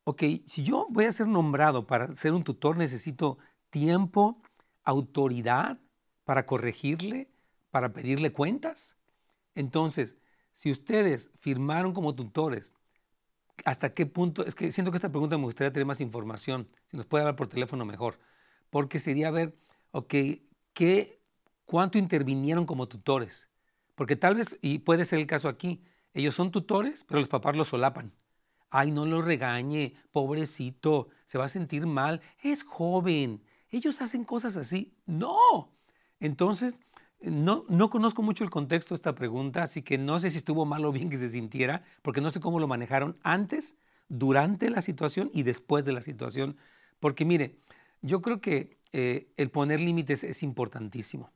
ok, 0.04 0.24
si 0.46 0.64
yo 0.64 0.88
voy 0.90 1.06
a 1.06 1.12
ser 1.14 1.28
nombrado 1.28 1.88
para 1.88 2.12
ser 2.14 2.34
un 2.34 2.44
tutor, 2.44 2.76
necesito 2.76 3.38
tiempo, 3.70 4.42
autoridad 4.84 5.80
para 6.26 6.46
corregirle, 6.46 7.32
para 7.72 7.94
pedirle 7.94 8.34
cuentas. 8.34 8.98
Entonces, 9.56 10.18
si 10.54 10.70
ustedes 10.70 11.32
firmaron 11.40 11.94
como 11.94 12.14
tutores, 12.14 12.74
¿hasta 13.66 13.94
qué 13.94 14.06
punto? 14.06 14.46
Es 14.46 14.56
que 14.56 14.72
siento 14.72 14.92
que 14.92 14.98
esta 14.98 15.10
pregunta 15.10 15.38
me 15.38 15.46
gustaría 15.46 15.72
tener 15.72 15.86
más 15.86 16.02
información. 16.02 16.70
Si 16.90 16.98
nos 16.98 17.06
puede 17.06 17.24
hablar 17.24 17.36
por 17.36 17.48
teléfono, 17.48 17.86
mejor. 17.86 18.20
Porque 18.70 19.00
sería 19.00 19.32
ver, 19.32 19.56
ok, 19.92 20.14
¿qué, 20.74 21.22
¿cuánto 21.66 21.98
intervinieron 21.98 22.66
como 22.66 22.88
tutores? 22.88 23.50
Porque 23.96 24.16
tal 24.16 24.36
vez, 24.36 24.58
y 24.62 24.80
puede 24.80 25.06
ser 25.06 25.20
el 25.20 25.28
caso 25.28 25.50
aquí, 25.50 25.84
ellos 26.14 26.36
son 26.36 26.52
tutores, 26.52 27.04
pero 27.04 27.20
los 27.20 27.30
papás 27.30 27.56
los 27.56 27.70
solapan. 27.70 28.14
Ay, 28.70 28.92
no 28.92 29.06
lo 29.06 29.22
regañe, 29.22 29.96
pobrecito, 30.12 31.08
se 31.26 31.38
va 31.38 31.46
a 31.46 31.50
sentir 31.50 31.86
mal, 31.86 32.22
es 32.44 32.64
joven, 32.64 33.44
ellos 33.70 34.02
hacen 34.02 34.26
cosas 34.26 34.58
así. 34.58 34.94
No. 35.06 35.74
Entonces, 36.20 36.76
no, 37.22 37.66
no 37.70 37.90
conozco 37.90 38.22
mucho 38.22 38.44
el 38.44 38.50
contexto 38.50 38.94
de 38.94 38.98
esta 38.98 39.16
pregunta, 39.16 39.64
así 39.64 39.82
que 39.82 39.98
no 39.98 40.20
sé 40.20 40.30
si 40.30 40.38
estuvo 40.38 40.66
mal 40.66 40.86
o 40.86 40.92
bien 40.92 41.10
que 41.10 41.18
se 41.18 41.30
sintiera, 41.30 41.84
porque 42.02 42.22
no 42.22 42.30
sé 42.30 42.40
cómo 42.40 42.60
lo 42.60 42.68
manejaron 42.68 43.18
antes, 43.24 43.76
durante 44.10 44.70
la 44.70 44.82
situación 44.82 45.30
y 45.34 45.44
después 45.44 45.86
de 45.86 45.94
la 45.94 46.02
situación. 46.02 46.58
Porque 47.00 47.26
mire, 47.26 47.60
yo 48.02 48.22
creo 48.22 48.40
que 48.40 48.78
eh, 48.94 49.32
el 49.38 49.50
poner 49.52 49.80
límites 49.80 50.24
es 50.24 50.44
importantísimo. 50.44 51.32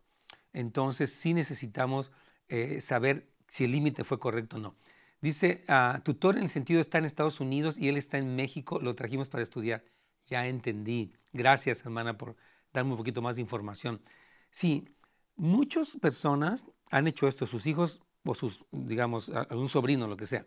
entonces 0.53 1.13
sí 1.13 1.33
necesitamos 1.33 2.11
eh, 2.49 2.81
saber 2.81 3.29
si 3.49 3.65
el 3.65 3.71
límite 3.71 4.03
fue 4.03 4.19
correcto 4.19 4.57
o 4.57 4.59
no. 4.59 4.75
Dice, 5.21 5.63
uh, 5.69 6.01
tutor 6.01 6.37
en 6.37 6.43
el 6.43 6.49
sentido 6.49 6.81
está 6.81 6.97
en 6.97 7.05
Estados 7.05 7.39
Unidos 7.39 7.77
y 7.77 7.89
él 7.89 7.97
está 7.97 8.17
en 8.17 8.35
México, 8.35 8.79
lo 8.81 8.95
trajimos 8.95 9.29
para 9.29 9.43
estudiar. 9.43 9.83
Ya 10.27 10.47
entendí. 10.47 11.13
Gracias, 11.31 11.81
hermana, 11.81 12.17
por 12.17 12.35
darme 12.73 12.91
un 12.91 12.97
poquito 12.97 13.21
más 13.21 13.35
de 13.35 13.41
información. 13.41 14.01
Sí, 14.49 14.89
muchas 15.35 15.97
personas 15.97 16.65
han 16.91 17.07
hecho 17.07 17.27
esto, 17.27 17.45
sus 17.45 17.65
hijos 17.65 18.01
o 18.25 18.35
sus, 18.35 18.65
digamos, 18.71 19.29
algún 19.29 19.69
sobrino, 19.69 20.07
lo 20.07 20.17
que 20.17 20.27
sea, 20.27 20.45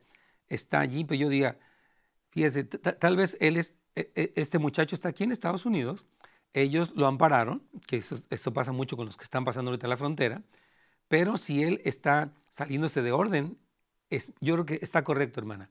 está 0.48 0.80
allí, 0.80 1.04
pero 1.04 1.20
yo 1.20 1.28
diga, 1.28 1.58
fíjese, 2.30 2.64
tal 2.64 3.16
vez 3.16 3.36
él 3.40 3.56
es, 3.56 3.74
e, 3.94 4.12
e, 4.14 4.32
este 4.36 4.58
muchacho 4.58 4.94
está 4.94 5.08
aquí 5.08 5.24
en 5.24 5.32
Estados 5.32 5.66
Unidos, 5.66 6.06
ellos 6.52 6.92
lo 6.94 7.06
ampararon, 7.06 7.68
que 7.86 7.96
eso, 7.96 8.18
esto 8.30 8.52
pasa 8.52 8.72
mucho 8.72 8.96
con 8.96 9.06
los 9.06 9.16
que 9.16 9.24
están 9.24 9.44
pasando 9.44 9.70
ahorita 9.70 9.88
la 9.88 9.96
frontera, 9.96 10.42
pero 11.08 11.36
si 11.36 11.62
él 11.62 11.80
está 11.84 12.32
saliéndose 12.50 13.02
de 13.02 13.12
orden, 13.12 13.58
yo 14.40 14.54
creo 14.54 14.66
que 14.66 14.78
está 14.80 15.02
correcto, 15.02 15.40
hermana. 15.40 15.70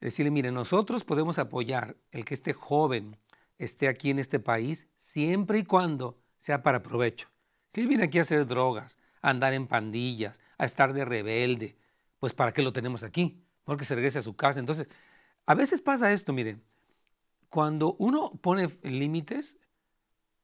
Decirle, 0.00 0.30
mire, 0.30 0.52
nosotros 0.52 1.04
podemos 1.04 1.38
apoyar 1.38 1.96
el 2.10 2.24
que 2.24 2.34
este 2.34 2.52
joven 2.52 3.18
esté 3.58 3.88
aquí 3.88 4.10
en 4.10 4.18
este 4.18 4.38
país 4.38 4.86
siempre 4.98 5.58
y 5.58 5.64
cuando 5.64 6.18
sea 6.38 6.62
para 6.62 6.82
provecho. 6.82 7.28
Si 7.68 7.80
él 7.80 7.88
viene 7.88 8.04
aquí 8.04 8.18
a 8.18 8.22
hacer 8.22 8.46
drogas, 8.46 8.98
a 9.22 9.30
andar 9.30 9.52
en 9.52 9.66
pandillas, 9.66 10.40
a 10.58 10.64
estar 10.64 10.92
de 10.92 11.04
rebelde, 11.04 11.76
pues 12.18 12.32
¿para 12.32 12.52
qué 12.52 12.62
lo 12.62 12.72
tenemos 12.72 13.02
aquí? 13.02 13.42
Porque 13.64 13.84
se 13.84 13.94
regrese 13.94 14.18
a 14.18 14.22
su 14.22 14.36
casa. 14.36 14.60
Entonces, 14.60 14.88
a 15.46 15.54
veces 15.54 15.80
pasa 15.82 16.12
esto, 16.12 16.32
mire, 16.32 16.58
cuando 17.50 17.96
uno 17.98 18.32
pone 18.40 18.68
límites, 18.82 19.58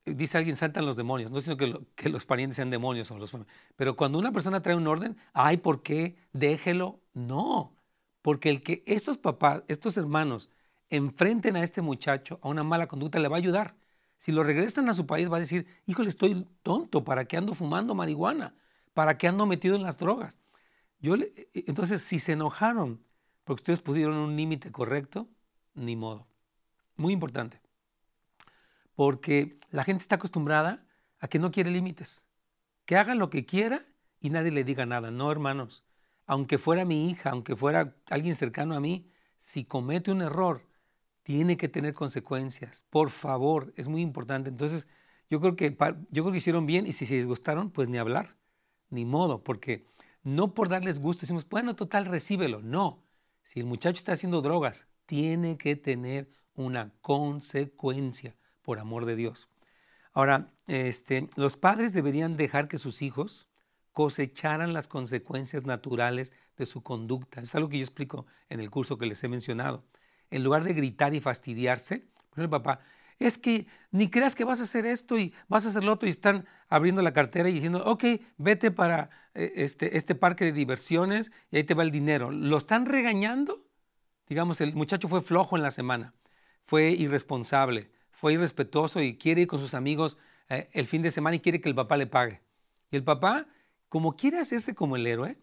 dice 0.05 0.39
alguien, 0.39 0.57
saltan 0.57 0.87
los 0.87 0.97
demonios, 0.97 1.31
no 1.31 1.41
sino 1.41 1.57
que, 1.57 1.79
que 1.95 2.09
los 2.09 2.27
parientes 2.27 2.57
sean 2.57 2.71
demonios, 2.71 3.11
o 3.11 3.19
los, 3.19 3.37
pero 3.77 3.97
cuando 3.97 4.19
una 4.19 4.33
persona 4.33 4.63
trae 4.63 4.77
un 4.77 4.87
orden, 4.87 5.17
ay, 5.33 5.59
¿por 5.59 5.83
qué? 5.83 6.17
Déjelo. 6.33 7.01
No, 7.15 7.75
porque 8.23 8.49
el 8.49 8.63
que 8.63 8.83
estos 8.87 9.19
papás, 9.19 9.63
estos 9.69 9.97
hermanos, 9.97 10.49
enfrenten 10.91 11.57
a 11.57 11.63
este 11.65 11.83
muchacho 11.83 12.39
a 12.43 12.49
una 12.49 12.65
mala 12.65 12.87
conducta 12.87 13.19
le 13.19 13.29
va 13.29 13.37
a 13.37 13.39
ayudar. 13.39 13.77
Si 14.23 14.31
lo 14.31 14.45
regresan 14.45 14.89
a 14.89 14.95
su 14.95 15.05
país 15.05 15.29
va 15.29 15.39
a 15.39 15.41
decir, 15.41 15.67
híjole, 15.85 16.09
estoy 16.09 16.47
tonto, 16.63 17.03
¿para 17.03 17.25
qué 17.25 17.37
ando 17.37 17.55
fumando 17.55 17.93
marihuana? 17.97 18.55
¿Para 18.95 19.19
qué 19.19 19.27
ando 19.27 19.47
metido 19.47 19.75
en 19.75 19.83
las 19.83 19.99
drogas? 19.99 20.41
Yo 21.01 21.17
e, 21.17 21.33
e, 21.55 21.65
entonces, 21.67 22.03
si 22.03 22.21
se 22.21 22.35
enojaron 22.35 23.05
porque 23.43 23.63
ustedes 23.63 23.81
pusieron 23.81 24.15
un 24.15 24.37
límite 24.37 24.71
correcto, 24.71 25.29
ni 25.75 25.97
modo. 25.97 26.29
Muy 26.95 27.13
importante. 27.13 27.61
Porque 28.95 29.59
la 29.71 29.83
gente 29.83 30.03
está 30.03 30.15
acostumbrada 30.15 30.87
a 31.19 31.27
que 31.27 31.41
no 31.41 31.51
quiere 31.51 31.73
límites. 31.73 32.23
Que 32.85 32.97
haga 32.97 33.17
lo 33.17 33.29
que 33.29 33.45
quiera 33.45 33.85
y 34.21 34.31
nadie 34.31 34.53
le 34.53 34.63
diga 34.63 34.87
nada. 34.87 35.11
No, 35.11 35.33
hermanos. 35.33 35.83
Aunque 36.27 36.59
fuera 36.59 36.85
mi 36.85 37.11
hija, 37.11 37.31
aunque 37.31 37.57
fuera 37.57 37.97
alguien 38.07 38.37
cercano 38.37 38.77
a 38.77 38.81
mí, 38.81 39.11
si 39.39 39.65
comete 39.65 40.13
un 40.13 40.23
error, 40.23 40.63
tiene 41.23 41.57
que 41.57 41.69
tener 41.69 41.95
consecuencias. 41.95 42.85
Por 42.91 43.11
favor, 43.11 43.73
es 43.77 43.89
muy 43.89 44.03
importante. 44.03 44.49
Entonces, 44.49 44.87
yo 45.31 45.41
creo 45.41 45.57
que, 45.57 45.77
yo 46.11 46.23
creo 46.23 46.33
que 46.33 46.39
hicieron 46.39 46.67
bien 46.67 46.87
y 46.87 46.93
si 46.93 47.07
se 47.07 47.15
disgustaron, 47.15 47.71
pues 47.71 47.89
ni 47.89 47.99
hablar, 47.99 48.37
ni 48.91 49.05
modo, 49.05 49.43
porque 49.43 49.87
no 50.23 50.55
por 50.55 50.69
darles 50.69 51.01
gusto 51.01 51.23
decimos, 51.23 51.49
bueno, 51.49 51.75
total, 51.77 52.07
recíbelo. 52.07 52.61
No, 52.61 53.05
si 53.45 53.61
el 53.61 53.67
muchacho 53.67 53.99
está 53.99 54.13
haciendo 54.13 54.43
drogas, 54.43 54.87
tiene 55.07 55.57
que 55.57 55.77
tener 55.77 56.31
una 56.55 56.93
consecuencia, 57.01 58.37
por 58.63 58.79
amor 58.79 59.07
de 59.07 59.17
Dios. 59.17 59.49
Ahora, 60.13 60.53
este, 60.67 61.29
los 61.37 61.57
padres 61.57 61.93
deberían 61.93 62.37
dejar 62.37 62.69
que 62.69 62.79
sus 62.79 63.03
hijos 63.03 63.49
cosecharan 63.93 64.73
las 64.73 64.87
consecuencias 64.89 65.65
naturales 65.65 66.33
de 66.57 66.67
su 66.67 66.83
conducta. 66.83 67.41
Es 67.41 67.55
algo 67.55 67.69
que 67.69 67.79
yo 67.79 67.85
explico 67.85 68.27
en 68.49 68.61
el 68.61 68.71
curso 68.71 68.99
que 68.99 69.07
les 69.07 69.23
he 69.25 69.29
mencionado 69.29 69.85
en 70.33 70.43
lugar 70.43 70.65
de 70.65 70.75
gritar 70.75 71.15
y 71.15 71.21
fastidiarse, 71.21 72.07
el 72.37 72.49
papá, 72.49 72.81
es 73.19 73.39
que 73.39 73.67
ni 73.91 74.11
creas 74.11 74.35
que 74.35 74.45
vas 74.45 74.61
a 74.61 74.65
hacer 74.65 74.87
esto 74.87 75.19
y 75.19 75.33
vas 75.49 75.65
a 75.65 75.69
hacer 75.69 75.85
lo 75.85 75.93
otro 75.93 76.09
y 76.09 76.11
están 76.11 76.47
abriendo 76.69 77.03
la 77.03 77.13
cartera 77.13 77.49
y 77.49 77.55
diciendo, 77.55 77.83
ok, 77.85 78.05
vete 78.39 78.71
para 78.71 79.11
eh, 79.35 79.53
este, 79.57 79.97
este 79.97 80.15
parque 80.15 80.45
de 80.45 80.53
diversiones 80.53 81.31
y 81.51 81.59
ahí 81.59 81.65
te 81.65 81.75
va 81.75 81.83
el 81.83 81.91
dinero. 81.91 82.31
¿Lo 82.31 82.57
están 82.57 82.87
regañando? 82.87 83.65
Digamos, 84.29 84.61
el 84.61 84.75
muchacho 84.75 85.09
fue 85.09 85.23
flojo 85.23 85.57
en 85.57 85.63
la 85.63 85.71
semana, 85.71 86.15
fue 86.65 86.91
irresponsable, 86.91 87.91
fue 88.11 88.35
irrespetuoso 88.35 89.01
y 89.01 89.17
quiere 89.19 89.43
ir 89.43 89.49
con 89.49 89.61
sus 89.61 89.75
amigos 89.75 90.17
eh, 90.49 90.69
el 90.73 90.87
fin 90.87 91.03
de 91.03 91.11
semana 91.11 91.37
y 91.37 91.41
quiere 91.41 91.61
que 91.61 91.69
el 91.69 91.75
papá 91.75 91.97
le 91.97 92.07
pague. 92.07 92.41
Y 92.91 92.97
el 92.97 93.05
papá, 93.05 93.47
como 93.89 94.17
quiere 94.17 94.39
hacerse 94.39 94.75
como 94.75 94.97
el 94.97 95.07
héroe, 95.07 95.39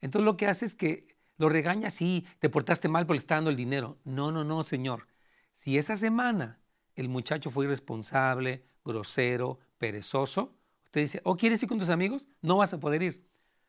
entonces 0.00 0.24
lo 0.24 0.36
que 0.36 0.46
hace 0.46 0.66
es 0.66 0.74
que 0.74 1.17
lo 1.38 1.48
regaña, 1.48 1.88
sí, 1.90 2.26
te 2.40 2.50
portaste 2.50 2.88
mal 2.88 3.06
porque 3.06 3.18
le 3.18 3.20
está 3.20 3.36
dando 3.36 3.50
el 3.50 3.56
dinero. 3.56 3.98
No, 4.04 4.32
no, 4.32 4.44
no, 4.44 4.64
señor. 4.64 5.06
Si 5.54 5.78
esa 5.78 5.96
semana 5.96 6.60
el 6.96 7.08
muchacho 7.08 7.50
fue 7.50 7.64
irresponsable, 7.64 8.64
grosero, 8.84 9.60
perezoso, 9.78 10.56
usted 10.84 11.02
dice, 11.02 11.20
¿o 11.24 11.32
oh, 11.32 11.36
quieres 11.36 11.62
ir 11.62 11.68
con 11.68 11.78
tus 11.78 11.88
amigos? 11.88 12.26
No 12.42 12.56
vas 12.56 12.74
a 12.74 12.80
poder 12.80 13.02
ir. 13.02 13.24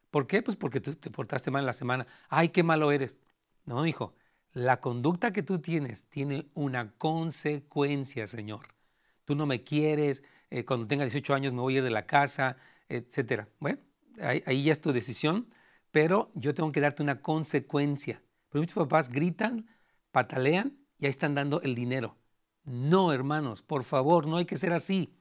¿Por 0.09 0.25
qué? 0.25 0.41
Pues 0.41 0.57
porque 0.57 0.81
tú 0.81 0.95
te 0.95 1.11
portaste 1.11 1.51
mal 1.51 1.61
en 1.61 1.67
la 1.67 1.73
semana. 1.73 2.07
Ay, 2.27 2.49
qué 2.49 2.63
malo 2.63 2.91
eres. 2.91 3.19
No, 3.65 3.85
hijo, 3.85 4.15
la 4.53 4.79
conducta 4.79 5.31
que 5.31 5.43
tú 5.43 5.59
tienes 5.59 6.05
tiene 6.05 6.49
una 6.55 6.91
consecuencia, 6.97 8.25
Señor. 8.25 8.73
Tú 9.25 9.35
no 9.35 9.45
me 9.45 9.63
quieres, 9.63 10.23
eh, 10.49 10.65
cuando 10.65 10.87
tenga 10.87 11.03
18 11.03 11.35
años 11.35 11.53
me 11.53 11.61
voy 11.61 11.75
a 11.75 11.77
ir 11.77 11.83
de 11.83 11.91
la 11.91 12.07
casa, 12.07 12.57
etcétera. 12.87 13.47
Bueno, 13.59 13.79
ahí 14.21 14.63
ya 14.63 14.71
es 14.71 14.81
tu 14.81 14.91
decisión 14.91 15.47
pero 15.91 16.31
yo 16.35 16.53
tengo 16.53 16.71
que 16.71 16.81
darte 16.81 17.03
una 17.03 17.21
consecuencia. 17.21 18.21
Pero 18.49 18.61
muchos 18.61 18.75
papás 18.75 19.09
gritan, 19.09 19.67
patalean 20.11 20.77
y 20.97 21.05
ahí 21.05 21.11
están 21.11 21.35
dando 21.35 21.61
el 21.61 21.75
dinero. 21.75 22.17
No, 22.63 23.11
hermanos, 23.13 23.61
por 23.61 23.83
favor, 23.83 24.27
no 24.27 24.37
hay 24.37 24.45
que 24.45 24.57
ser 24.57 24.73
así. 24.73 25.17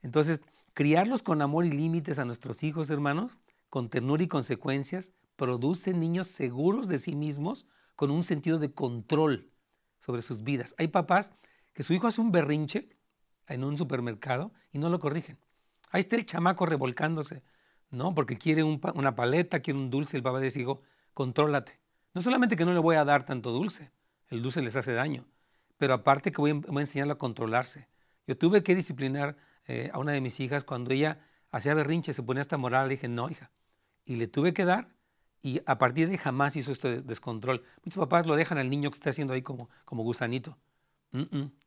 Entonces, 0.00 0.42
criarlos 0.74 1.22
con 1.22 1.42
amor 1.42 1.64
y 1.64 1.70
límites 1.70 2.18
a 2.18 2.24
nuestros 2.24 2.62
hijos, 2.62 2.90
hermanos, 2.90 3.38
con 3.68 3.88
ternura 3.88 4.22
y 4.22 4.28
consecuencias, 4.28 5.12
produce 5.36 5.92
niños 5.92 6.28
seguros 6.28 6.88
de 6.88 6.98
sí 6.98 7.14
mismos, 7.14 7.66
con 7.96 8.10
un 8.10 8.22
sentido 8.22 8.58
de 8.58 8.72
control 8.72 9.50
sobre 9.98 10.22
sus 10.22 10.42
vidas. 10.42 10.74
Hay 10.78 10.88
papás 10.88 11.30
que 11.72 11.82
su 11.82 11.94
hijo 11.94 12.06
hace 12.06 12.20
un 12.20 12.32
berrinche 12.32 12.88
en 13.46 13.64
un 13.64 13.76
supermercado 13.76 14.52
y 14.72 14.78
no 14.78 14.88
lo 14.88 14.98
corrigen. 14.98 15.38
Ahí 15.90 16.00
está 16.00 16.16
el 16.16 16.26
chamaco 16.26 16.66
revolcándose. 16.66 17.42
¿No? 17.92 18.14
Porque 18.14 18.36
quiere 18.36 18.64
una 18.64 19.14
paleta, 19.14 19.60
quiere 19.60 19.78
un 19.78 19.90
dulce, 19.90 20.16
el 20.16 20.22
papá 20.22 20.40
dice, 20.40 20.60
hijo, 20.60 20.82
contrólate. 21.14 21.78
No 22.14 22.22
solamente 22.22 22.56
que 22.56 22.64
no 22.64 22.72
le 22.72 22.80
voy 22.80 22.96
a 22.96 23.04
dar 23.04 23.24
tanto 23.24 23.52
dulce, 23.52 23.92
el 24.28 24.42
dulce 24.42 24.62
les 24.62 24.74
hace 24.74 24.92
daño, 24.92 25.26
pero 25.76 25.94
aparte 25.94 26.32
que 26.32 26.40
voy 26.40 26.50
a, 26.50 26.54
voy 26.54 27.10
a 27.10 27.14
controlarse. 27.14 27.88
Yo 28.26 28.36
tuve 28.36 28.62
que 28.62 28.74
disciplinar 28.74 29.36
eh, 29.66 29.90
a 29.92 29.98
una 29.98 30.12
de 30.12 30.20
mis 30.20 30.40
hijas 30.40 30.64
cuando 30.64 30.92
ella 30.92 31.20
hacía 31.50 31.74
berrinche, 31.74 32.12
se 32.12 32.22
ponía 32.22 32.40
hasta 32.40 32.56
moral, 32.56 32.88
le 32.88 32.94
dije, 32.94 33.08
no, 33.08 33.30
hija. 33.30 33.50
Y 34.04 34.16
le 34.16 34.26
tuve 34.26 34.52
que 34.52 34.64
dar 34.64 34.88
y 35.42 35.60
a 35.66 35.76
partir 35.76 36.06
de 36.06 36.12
ahí 36.12 36.18
jamás 36.18 36.56
hizo 36.56 36.72
este 36.72 37.02
descontrol. 37.02 37.62
Muchos 37.84 38.00
papás 38.00 38.26
lo 38.26 38.36
dejan 38.36 38.58
al 38.58 38.70
niño 38.70 38.90
que 38.90 38.96
está 38.96 39.10
haciendo 39.10 39.34
ahí 39.34 39.42
como, 39.42 39.68
como 39.84 40.02
gusanito. 40.02 40.56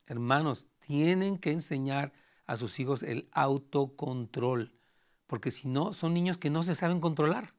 Hermanos, 0.08 0.68
tienen 0.80 1.38
que 1.38 1.52
enseñar 1.52 2.14
a 2.48 2.58
sus 2.58 2.80
hijos 2.80 3.04
el 3.04 3.30
autocontrol 3.32 4.74
porque 5.28 5.52
si 5.52 5.68
no, 5.68 5.94
son 5.94 6.14
niños 6.14 6.38
que 6.38 6.50
no 6.50 6.64
se 6.64 6.76
saben 6.76 7.00
controlar 7.00 7.54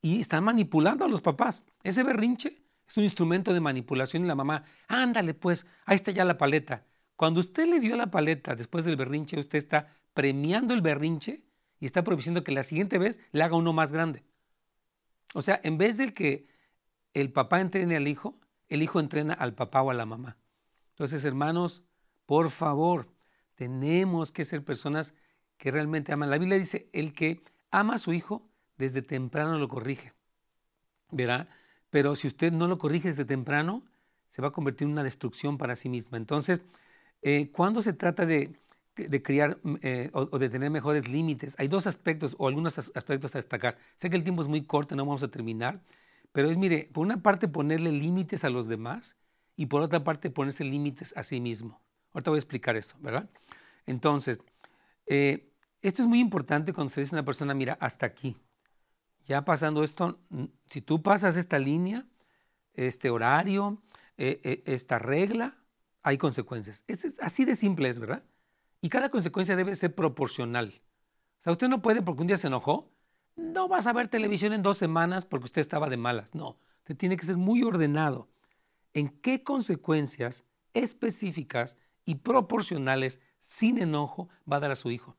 y 0.00 0.20
están 0.20 0.44
manipulando 0.44 1.04
a 1.04 1.08
los 1.08 1.20
papás. 1.20 1.64
Ese 1.82 2.02
berrinche 2.02 2.62
es 2.86 2.96
un 2.96 3.04
instrumento 3.04 3.52
de 3.52 3.60
manipulación 3.60 4.24
y 4.24 4.28
la 4.28 4.34
mamá, 4.34 4.64
ándale 4.86 5.34
pues, 5.34 5.66
ahí 5.86 5.96
está 5.96 6.10
ya 6.10 6.24
la 6.24 6.38
paleta. 6.38 6.84
Cuando 7.16 7.40
usted 7.40 7.66
le 7.66 7.80
dio 7.80 7.96
la 7.96 8.10
paleta 8.10 8.54
después 8.54 8.84
del 8.84 8.96
berrinche, 8.96 9.38
usted 9.38 9.58
está 9.58 9.88
premiando 10.12 10.74
el 10.74 10.82
berrinche 10.82 11.42
y 11.80 11.86
está 11.86 12.04
propiciando 12.04 12.44
que 12.44 12.52
la 12.52 12.62
siguiente 12.62 12.98
vez 12.98 13.18
le 13.32 13.42
haga 13.42 13.56
uno 13.56 13.72
más 13.72 13.92
grande. 13.92 14.24
O 15.34 15.42
sea, 15.42 15.60
en 15.64 15.78
vez 15.78 15.96
de 15.96 16.14
que 16.14 16.46
el 17.12 17.32
papá 17.32 17.60
entrene 17.60 17.96
al 17.96 18.08
hijo, 18.08 18.38
el 18.68 18.82
hijo 18.82 19.00
entrena 19.00 19.34
al 19.34 19.54
papá 19.54 19.82
o 19.82 19.90
a 19.90 19.94
la 19.94 20.06
mamá. 20.06 20.36
Entonces, 20.90 21.24
hermanos, 21.24 21.84
por 22.26 22.50
favor, 22.50 23.12
tenemos 23.54 24.32
que 24.32 24.44
ser 24.44 24.64
personas 24.64 25.14
que 25.56 25.70
realmente 25.70 26.12
aman. 26.12 26.30
La 26.30 26.38
Biblia 26.38 26.58
dice, 26.58 26.88
el 26.92 27.12
que 27.12 27.40
ama 27.70 27.94
a 27.94 27.98
su 27.98 28.12
hijo, 28.12 28.48
desde 28.76 29.02
temprano 29.02 29.58
lo 29.58 29.68
corrige. 29.68 30.12
¿Verá? 31.10 31.48
Pero 31.90 32.16
si 32.16 32.26
usted 32.26 32.52
no 32.52 32.66
lo 32.66 32.78
corrige 32.78 33.08
desde 33.08 33.24
temprano, 33.24 33.84
se 34.26 34.42
va 34.42 34.48
a 34.48 34.52
convertir 34.52 34.86
en 34.86 34.92
una 34.92 35.04
destrucción 35.04 35.58
para 35.58 35.76
sí 35.76 35.88
misma. 35.88 36.16
Entonces, 36.18 36.62
eh, 37.22 37.50
cuando 37.52 37.82
se 37.82 37.92
trata 37.92 38.26
de, 38.26 38.58
criar 39.22 39.58
eh, 39.82 40.10
o, 40.12 40.38
de 40.38 40.48
tener 40.48 40.70
mejores 40.70 41.08
límites, 41.08 41.54
hay 41.58 41.68
dos 41.68 41.86
aspectos 41.86 42.34
o 42.38 42.48
algunos 42.48 42.78
aspectos 42.78 43.34
a 43.34 43.38
destacar. 43.38 43.78
Sé 43.96 44.10
que 44.10 44.16
el 44.16 44.24
tiempo 44.24 44.42
es 44.42 44.48
muy 44.48 44.64
corto, 44.64 44.96
no 44.96 45.06
vamos 45.06 45.22
a 45.22 45.28
terminar, 45.28 45.80
pero 46.32 46.50
es, 46.50 46.56
mire, 46.56 46.90
por 46.92 47.06
una 47.06 47.22
parte 47.22 47.46
ponerle 47.46 47.92
límites 47.92 48.44
a 48.44 48.50
los 48.50 48.66
demás 48.66 49.16
y 49.56 49.66
por 49.66 49.82
otra 49.82 50.02
parte 50.02 50.30
ponerse 50.30 50.64
límites 50.64 51.12
a 51.16 51.22
sí 51.22 51.40
mismo. 51.40 51.80
Ahorita 52.12 52.30
voy 52.30 52.38
a 52.38 52.40
explicar 52.40 52.76
eso, 52.76 52.96
¿verdad? 53.00 53.30
Entonces, 53.86 54.40
eh, 55.06 55.52
Esto 55.82 56.02
es 56.02 56.08
muy 56.08 56.20
importante 56.20 56.72
cuando 56.72 56.92
se 56.92 57.00
dice 57.00 57.14
a 57.14 57.18
una 57.18 57.24
persona, 57.24 57.54
mira, 57.54 57.76
hasta 57.80 58.06
aquí. 58.06 58.36
Ya 59.26 59.44
pasando 59.44 59.82
esto, 59.82 60.20
si 60.66 60.80
tú 60.82 61.02
pasas 61.02 61.36
esta 61.36 61.58
línea, 61.58 62.06
este 62.74 63.10
horario, 63.10 63.82
eh, 64.16 64.40
eh, 64.44 64.62
esta 64.66 64.98
regla, 64.98 65.56
hay 66.02 66.18
consecuencias. 66.18 66.84
Es, 66.86 67.16
así 67.20 67.44
de 67.44 67.54
simple 67.54 67.88
es, 67.88 67.98
¿verdad? 67.98 68.22
Y 68.80 68.90
cada 68.90 69.08
consecuencia 69.08 69.56
debe 69.56 69.74
ser 69.76 69.94
proporcional. 69.94 70.82
O 71.40 71.42
sea, 71.42 71.52
usted 71.52 71.68
no 71.68 71.80
puede 71.80 72.02
porque 72.02 72.20
un 72.20 72.26
día 72.26 72.36
se 72.36 72.48
enojó, 72.48 72.92
no 73.36 73.68
vas 73.68 73.86
a 73.86 73.92
ver 73.92 74.08
televisión 74.08 74.52
en 74.52 74.62
dos 74.62 74.76
semanas 74.76 75.24
porque 75.24 75.46
usted 75.46 75.60
estaba 75.60 75.88
de 75.88 75.96
malas. 75.96 76.34
No, 76.34 76.58
usted 76.78 76.96
tiene 76.96 77.16
que 77.16 77.26
ser 77.26 77.36
muy 77.36 77.62
ordenado 77.62 78.28
en 78.92 79.08
qué 79.08 79.42
consecuencias 79.42 80.44
específicas 80.74 81.76
y 82.04 82.16
proporcionales 82.16 83.18
sin 83.44 83.76
enojo 83.76 84.30
va 84.50 84.56
a 84.56 84.60
dar 84.60 84.70
a 84.70 84.76
su 84.76 84.90
hijo. 84.90 85.16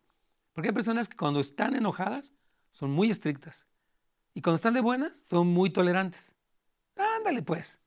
Porque 0.52 0.70
hay 0.70 0.74
personas 0.74 1.08
que 1.08 1.16
cuando 1.16 1.40
están 1.40 1.76
enojadas 1.76 2.34
son 2.72 2.90
muy 2.90 3.12
estrictas 3.12 3.68
y 4.34 4.42
cuando 4.42 4.56
están 4.56 4.74
de 4.74 4.82
buenas 4.82 5.16
son 5.30 5.48
muy 5.48 5.70
tolerantes. 5.70 6.34
Ándale 6.96 7.44
pues. 7.44 7.80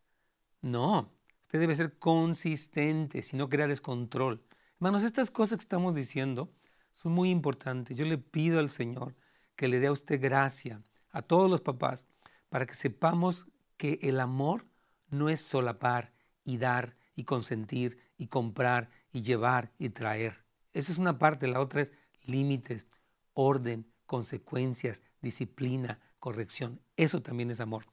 No, 0.62 1.12
usted 1.42 1.58
debe 1.58 1.74
ser 1.74 1.98
consistente, 1.98 3.22
si 3.22 3.36
no 3.36 3.48
crea 3.48 3.66
descontrol. 3.66 4.44
Hermanos, 4.76 5.02
estas 5.02 5.30
cosas 5.32 5.58
que 5.58 5.64
estamos 5.64 5.96
diciendo 5.96 6.52
son 6.92 7.12
muy 7.12 7.30
importantes. 7.30 7.96
Yo 7.96 8.04
le 8.04 8.18
pido 8.18 8.60
al 8.60 8.70
Señor 8.70 9.16
que 9.56 9.66
le 9.66 9.80
dé 9.80 9.88
a 9.88 9.92
usted 9.92 10.20
gracia, 10.20 10.82
a 11.10 11.22
todos 11.22 11.50
los 11.50 11.62
papás, 11.62 12.06
para 12.48 12.64
que 12.64 12.74
sepamos 12.74 13.46
que 13.76 13.98
el 14.02 14.20
amor 14.20 14.66
no 15.08 15.28
es 15.28 15.40
solapar 15.40 16.12
y 16.44 16.58
dar 16.58 16.96
y 17.16 17.24
consentir 17.24 17.98
y 18.16 18.28
comprar 18.28 18.90
y 19.12 19.22
llevar 19.22 19.72
y 19.78 19.90
traer. 19.90 20.44
Eso 20.72 20.92
es 20.92 20.98
una 20.98 21.18
parte, 21.18 21.46
la 21.46 21.60
otra 21.60 21.82
es 21.82 21.92
límites, 22.24 22.86
orden, 23.32 23.86
consecuencias, 24.06 25.02
disciplina, 25.20 26.00
corrección. 26.18 26.80
Eso 26.96 27.22
también 27.22 27.50
es 27.50 27.60
amor. 27.60 27.86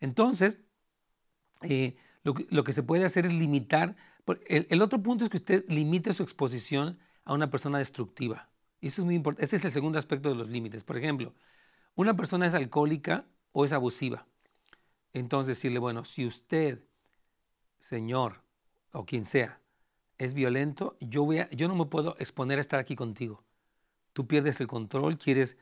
Entonces, 0.00 0.58
eh, 1.62 1.96
lo, 2.22 2.64
que, 2.64 2.72
se 2.72 2.82
puede 2.82 3.04
hacer 3.04 3.26
es 3.26 3.32
limitar. 3.32 3.96
El, 4.46 4.66
el, 4.70 4.82
otro 4.82 5.02
punto 5.02 5.24
es 5.24 5.30
que 5.30 5.38
usted 5.38 5.64
limite 5.68 6.12
su 6.12 6.22
exposición 6.22 6.98
a 7.24 7.32
una 7.32 7.50
persona 7.50 7.78
destructiva. 7.78 8.50
Eso 8.80 9.02
es 9.02 9.06
muy 9.06 9.14
importante. 9.14 9.44
Este 9.44 9.56
es 9.56 9.64
el 9.64 9.72
segundo 9.72 9.98
aspecto 9.98 10.28
de 10.28 10.34
los 10.34 10.48
límites. 10.48 10.84
Por 10.84 10.96
ejemplo, 10.96 11.34
una 11.94 12.14
persona 12.14 12.46
es 12.46 12.54
alcohólica 12.54 13.26
o 13.52 13.64
es 13.64 13.72
abusiva. 13.72 14.26
Entonces 15.12 15.56
decirle, 15.56 15.78
bueno, 15.78 16.04
si 16.04 16.26
usted, 16.26 16.84
señor, 17.80 18.42
o 18.92 19.04
quien 19.04 19.24
sea, 19.24 19.60
es 20.18 20.34
violento, 20.34 20.96
yo, 21.00 21.24
voy 21.24 21.38
a, 21.38 21.50
yo 21.50 21.68
no 21.68 21.74
me 21.74 21.86
puedo 21.86 22.16
exponer 22.18 22.58
a 22.58 22.60
estar 22.60 22.80
aquí 22.80 22.96
contigo. 22.96 23.44
Tú 24.12 24.26
pierdes 24.26 24.60
el 24.60 24.66
control, 24.66 25.16
quieres 25.16 25.56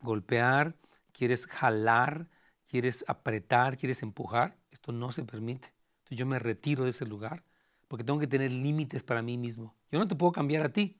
golpear, 0.00 0.76
quieres 1.12 1.46
jalar, 1.46 2.28
quieres 2.68 3.04
apretar, 3.08 3.76
quieres 3.76 4.02
empujar. 4.02 4.56
Esto 4.70 4.92
no 4.92 5.12
se 5.12 5.24
permite. 5.24 5.72
Entonces 5.98 6.18
yo 6.18 6.26
me 6.26 6.38
retiro 6.38 6.84
de 6.84 6.90
ese 6.90 7.04
lugar 7.04 7.42
porque 7.88 8.04
tengo 8.04 8.18
que 8.18 8.26
tener 8.26 8.52
límites 8.52 9.02
para 9.02 9.22
mí 9.22 9.36
mismo. 9.36 9.74
Yo 9.90 9.98
no 9.98 10.06
te 10.06 10.14
puedo 10.14 10.32
cambiar 10.32 10.62
a 10.62 10.72
ti. 10.72 10.98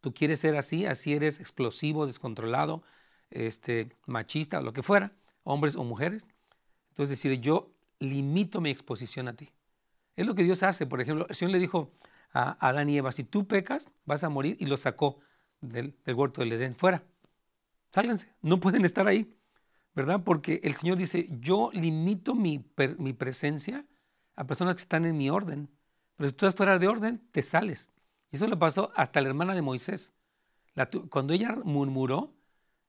Tú 0.00 0.12
quieres 0.12 0.40
ser 0.40 0.56
así, 0.56 0.86
así 0.86 1.14
eres 1.14 1.40
explosivo, 1.40 2.06
descontrolado, 2.06 2.82
este, 3.30 3.96
machista 4.06 4.60
lo 4.60 4.72
que 4.72 4.82
fuera, 4.82 5.12
hombres 5.44 5.76
o 5.76 5.84
mujeres. 5.84 6.26
Entonces 6.90 7.18
decir, 7.18 7.40
yo 7.40 7.72
limito 7.98 8.60
mi 8.60 8.70
exposición 8.70 9.28
a 9.28 9.34
ti. 9.34 9.50
Es 10.16 10.26
lo 10.26 10.34
que 10.34 10.44
Dios 10.44 10.62
hace. 10.62 10.86
Por 10.86 11.00
ejemplo, 11.00 11.26
el 11.28 11.34
Señor 11.34 11.52
le 11.52 11.58
dijo 11.58 11.90
a 12.34 12.58
Adán 12.68 12.90
y 12.90 12.98
Eva, 12.98 13.12
si 13.12 13.24
tú 13.24 13.46
pecas, 13.46 13.90
vas 14.04 14.24
a 14.24 14.28
morir 14.28 14.56
y 14.60 14.66
lo 14.66 14.76
sacó 14.76 15.20
del, 15.60 15.96
huerto 16.06 16.40
del 16.40 16.52
Edén 16.52 16.74
fuera. 16.74 17.04
Sálganse, 17.92 18.34
no 18.42 18.60
pueden 18.60 18.84
estar 18.84 19.06
ahí, 19.06 19.32
¿verdad? 19.94 20.22
Porque 20.24 20.60
el 20.64 20.74
Señor 20.74 20.98
dice, 20.98 21.28
yo 21.40 21.70
limito 21.72 22.34
mi, 22.34 22.68
mi 22.98 23.12
presencia 23.12 23.86
a 24.34 24.46
personas 24.46 24.74
que 24.74 24.82
están 24.82 25.04
en 25.04 25.16
mi 25.16 25.30
orden. 25.30 25.70
Pero 26.16 26.28
si 26.28 26.34
tú 26.34 26.46
estás 26.46 26.56
fuera 26.56 26.78
de 26.78 26.88
orden, 26.88 27.22
te 27.30 27.42
sales. 27.42 27.92
Y 28.30 28.36
eso 28.36 28.48
le 28.48 28.56
pasó 28.56 28.92
hasta 28.96 29.20
la 29.20 29.28
hermana 29.28 29.54
de 29.54 29.62
Moisés. 29.62 30.12
cuando 31.10 31.32
ella 31.32 31.56
murmuró, 31.64 32.34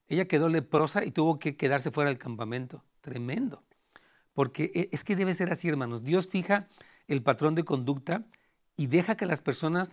ella 0.07 0.27
quedó 0.27 0.49
leprosa 0.49 1.05
y 1.05 1.11
tuvo 1.11 1.37
que 1.37 1.55
quedarse 1.55 1.91
fuera 1.91 2.09
del 2.09 2.17
campamento. 2.17 2.83
Tremendo. 3.01 3.63
Porque 4.33 4.71
e, 4.73 4.89
es 4.91 5.03
que 5.03 5.15
debe 5.15 5.35
ser 5.35 5.51
así, 5.51 5.69
hermanos. 5.69 6.03
Dios 6.03 6.27
fija 6.27 6.67
el 7.07 7.21
patrón 7.21 7.53
de 7.53 7.63
conducta 7.63 8.25
y 8.77 8.87
deja 8.87 9.15
que 9.15 9.25
las 9.25 9.41
personas 9.41 9.91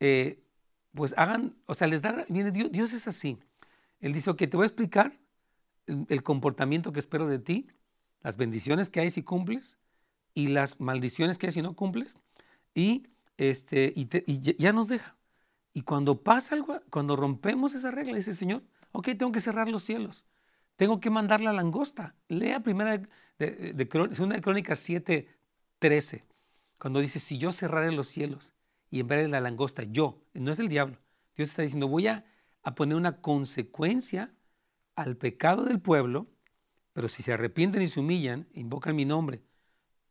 eh, 0.00 0.42
pues 0.94 1.14
hagan, 1.16 1.54
o 1.66 1.74
sea, 1.74 1.86
les 1.86 2.02
da, 2.02 2.24
viene 2.28 2.50
Dios, 2.50 2.70
Dios 2.72 2.92
es 2.92 3.06
así. 3.08 3.38
Él 4.00 4.12
dice, 4.12 4.30
ok, 4.30 4.38
te 4.38 4.56
voy 4.56 4.64
a 4.64 4.66
explicar 4.66 5.18
el, 5.86 6.22
comportamiento 6.22 6.92
que 6.92 7.00
espero 7.00 7.26
de 7.26 7.38
ti, 7.38 7.68
las 8.22 8.36
bendiciones 8.36 8.90
que 8.90 9.00
hay 9.00 9.10
si 9.10 9.22
cumples 9.22 9.78
y 10.34 10.48
las 10.48 10.80
maldiciones 10.80 11.38
que 11.38 11.46
hay 11.46 11.52
si 11.52 11.62
no 11.62 11.74
cumples, 11.74 12.16
y, 12.74 13.06
este, 13.36 13.92
y, 13.94 14.08
ya 14.56 14.72
nos 14.72 14.88
deja. 14.88 15.16
Y 15.72 15.82
cuando 15.82 16.22
pasa 16.22 16.54
algo, 16.54 16.80
cuando 16.90 17.16
rompemos 17.16 17.74
esa 17.74 17.90
regla, 17.90 18.16
dice 18.16 18.34
Señor, 18.34 18.62
ok, 18.92 19.08
tengo 19.18 19.32
que 19.32 19.40
cerrar 19.40 19.68
los 19.68 19.84
cielos, 19.84 20.26
tengo 20.76 21.00
que 21.00 21.10
mandar 21.10 21.40
la 21.40 21.52
langosta. 21.52 22.14
Lea 22.28 22.60
primera 22.60 22.98
de, 22.98 23.08
de, 23.38 23.72
de 23.72 23.88
Crónicas 23.88 24.78
7, 24.80 25.28
13, 25.78 26.24
cuando 26.78 27.00
dice, 27.00 27.18
si 27.18 27.38
yo 27.38 27.52
cerraré 27.52 27.92
los 27.92 28.08
cielos 28.08 28.54
y 28.90 29.00
enviaré 29.00 29.28
la 29.28 29.40
langosta, 29.40 29.82
yo, 29.82 30.22
no 30.34 30.52
es 30.52 30.58
el 30.58 30.68
diablo, 30.68 30.98
Dios 31.36 31.50
está 31.50 31.62
diciendo, 31.62 31.88
voy 31.88 32.06
a, 32.06 32.24
a 32.62 32.74
poner 32.74 32.96
una 32.96 33.20
consecuencia 33.20 34.32
al 34.96 35.16
pecado 35.16 35.64
del 35.64 35.80
pueblo, 35.80 36.26
pero 36.92 37.08
si 37.08 37.22
se 37.22 37.32
arrepienten 37.32 37.82
y 37.82 37.88
se 37.88 38.00
humillan, 38.00 38.48
invocan 38.54 38.96
mi 38.96 39.04
nombre 39.04 39.42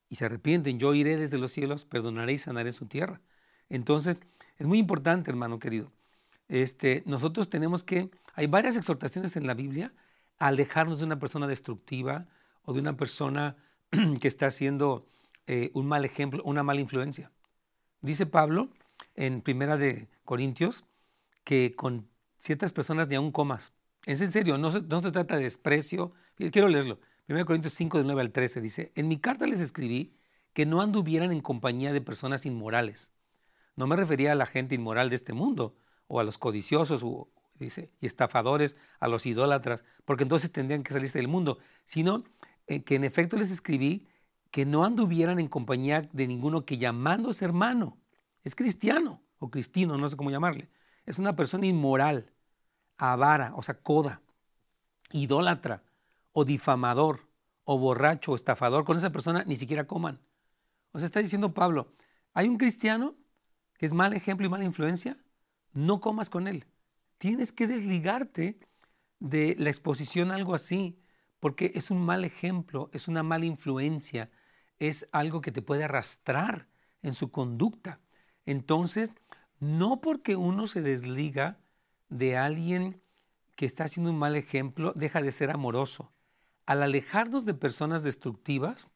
y 0.10 0.16
se 0.16 0.26
arrepienten, 0.26 0.80
yo 0.80 0.94
iré 0.94 1.18
desde 1.18 1.38
los 1.38 1.52
cielos, 1.52 1.86
perdonaré 1.86 2.34
y 2.34 2.38
sanaré 2.38 2.72
su 2.72 2.86
tierra. 2.86 3.22
Entonces, 3.70 4.18
es 4.58 4.68
muy 4.68 4.80
importante, 4.80 5.30
hermano 5.30 5.60
querido. 5.60 5.92
Este, 6.48 7.04
nosotros 7.06 7.50
tenemos 7.50 7.84
que, 7.84 8.10
hay 8.34 8.48
varias 8.48 8.78
exhortaciones 8.78 9.36
en 9.36 9.46
la 9.48 9.54
Biblia 9.54 9.94
a 10.40 10.48
alejarnos 10.48 11.00
de 11.00 11.06
una 11.06 11.20
persona 11.20 11.48
destructiva, 11.48 12.28
o 12.68 12.74
de 12.74 12.82
una 12.82 12.98
persona 12.98 13.56
que 14.22 14.28
está 14.28 14.48
haciendo 14.48 15.08
eh, 15.48 15.72
un 15.74 15.88
mal 15.88 16.06
ejemplo, 16.06 16.42
una 16.44 16.64
mala 16.64 16.82
influencia. 16.82 17.32
Dice 18.02 18.26
Pablo 18.26 18.70
en 19.16 19.42
Primera 19.42 19.78
de 19.78 20.08
Corintios 20.24 20.84
que 21.44 21.76
con 21.76 22.10
ciertas 22.38 22.74
personas 22.74 23.08
ni 23.08 23.16
aún 23.16 23.32
comas. 23.32 23.74
Es 24.06 24.22
en 24.22 24.32
serio, 24.32 24.58
no 24.58 24.72
se, 24.72 24.82
trata 24.82 25.38
de 25.38 25.44
desprecio. 25.44 26.14
Quiero 26.36 26.68
leerlo. 26.68 27.00
1 27.30 27.46
Corintios 27.46 27.74
5, 27.74 27.98
del 27.98 28.08
9 28.08 28.22
al 28.22 28.32
13 28.32 28.62
dice, 28.62 28.92
en 28.96 29.08
mi 29.08 29.20
carta 29.20 29.48
les 29.48 29.60
escribí 29.60 30.16
que 30.54 30.66
no 30.66 30.82
anduvieran 30.82 31.32
en 31.32 31.42
compañía 31.42 31.92
de 31.92 32.02
personas 32.02 32.46
inmorales. 32.46 33.12
No 33.76 33.86
me 33.86 33.96
refería 33.96 34.32
a 34.32 34.36
la 34.36 34.46
gente 34.46 34.76
inmoral 34.76 35.10
de 35.10 35.18
este 35.18 35.34
mundo, 35.34 35.76
o 36.08 36.20
a 36.20 36.24
los 36.24 36.38
codiciosos, 36.38 37.06
dice, 37.56 37.92
y 38.00 38.06
estafadores, 38.06 38.76
a 39.00 39.08
los 39.08 39.26
idólatras, 39.26 39.84
porque 40.06 40.24
entonces 40.24 40.52
tendrían 40.52 40.84
que 40.84 40.94
salirse 40.94 41.20
del 41.20 41.28
mundo, 41.28 41.60
sino 41.84 42.24
eh, 42.68 42.84
que 42.84 42.96
en 42.96 43.04
efecto 43.04 43.38
les 43.38 43.52
escribí 43.52 44.08
que 44.58 44.66
no 44.66 44.86
anduvieran 44.86 45.40
en 45.40 45.50
compañía 45.50 46.10
de 46.14 46.26
ninguno 46.26 46.66
que 46.66 46.80
llamándose 46.80 47.46
hermano 47.46 48.00
es 48.44 48.56
cristiano 48.56 49.22
o 49.38 49.52
cristino, 49.52 50.00
no 50.00 50.10
sé 50.10 50.18
cómo 50.18 50.32
llamarle. 50.32 50.68
Es 51.06 51.20
una 51.20 51.36
persona 51.36 51.68
inmoral, 51.68 52.34
avara, 52.98 53.54
o 53.56 53.62
sea, 53.62 53.76
coda, 53.76 54.24
idólatra 55.12 55.84
o 56.32 56.44
difamador 56.44 57.30
o 57.66 57.78
borracho 57.78 58.32
o 58.32 58.36
estafador. 58.36 58.84
Con 58.84 58.98
esa 58.98 59.12
persona 59.12 59.44
ni 59.46 59.58
siquiera 59.58 59.86
coman. 59.86 60.20
O 60.92 60.98
sea, 60.98 61.06
está 61.06 61.20
diciendo 61.20 61.54
Pablo, 61.54 61.94
hay 62.34 62.48
un 62.48 62.58
cristiano 62.58 63.14
que 63.78 63.86
es 63.86 63.94
mal 63.94 64.14
ejemplo 64.14 64.48
y 64.48 64.50
mala 64.50 64.66
influencia, 64.66 65.20
no 65.74 66.02
comas 66.02 66.32
con 66.32 66.48
él. 66.48 66.66
Tienes 67.20 67.52
que 67.52 67.68
desligarte 67.68 68.58
de 69.20 69.56
la 69.60 69.70
exposición 69.70 70.32
a 70.32 70.34
algo 70.34 70.56
así 70.56 71.00
porque 71.40 71.74
es 71.76 71.92
un 71.92 72.02
mal 72.04 72.26
ejemplo, 72.26 72.90
es 72.92 73.08
una 73.08 73.22
mala 73.22 73.46
influencia, 73.46 74.32
es 74.80 75.08
algo 75.12 75.42
que 75.42 75.52
te 75.52 75.62
puede 75.62 75.84
arrastrar 75.84 76.68
en 77.02 77.14
su 77.14 77.32
conducta. 77.32 78.00
Entonces, 78.46 79.12
no 79.60 80.02
porque 80.02 80.36
uno 80.36 80.68
se 80.68 80.82
desliga 80.82 81.60
de 82.10 82.38
alguien 82.38 83.02
que 83.56 83.66
está 83.66 83.86
haciendo 83.86 84.12
un 84.12 84.20
mal 84.20 84.36
ejemplo, 84.36 84.94
deja 84.96 85.22
de 85.22 85.32
ser 85.32 85.50
amoroso. 85.50 86.12
Al 86.66 86.84
alejarnos 86.84 87.46
de 87.46 87.54
personas 87.54 88.04
destructivas, 88.04 88.88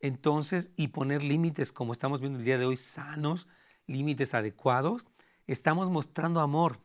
entonces, 0.00 0.70
y 0.76 0.88
poner 0.88 1.22
límites, 1.22 1.72
como 1.72 1.92
estamos 1.92 2.20
viendo 2.20 2.38
el 2.38 2.44
día 2.44 2.58
de 2.58 2.66
hoy, 2.66 2.76
sanos, 2.76 3.48
límites 3.86 4.34
adecuados, 4.34 5.06
estamos 5.46 5.90
mostrando 5.90 6.40
amor. 6.40 6.80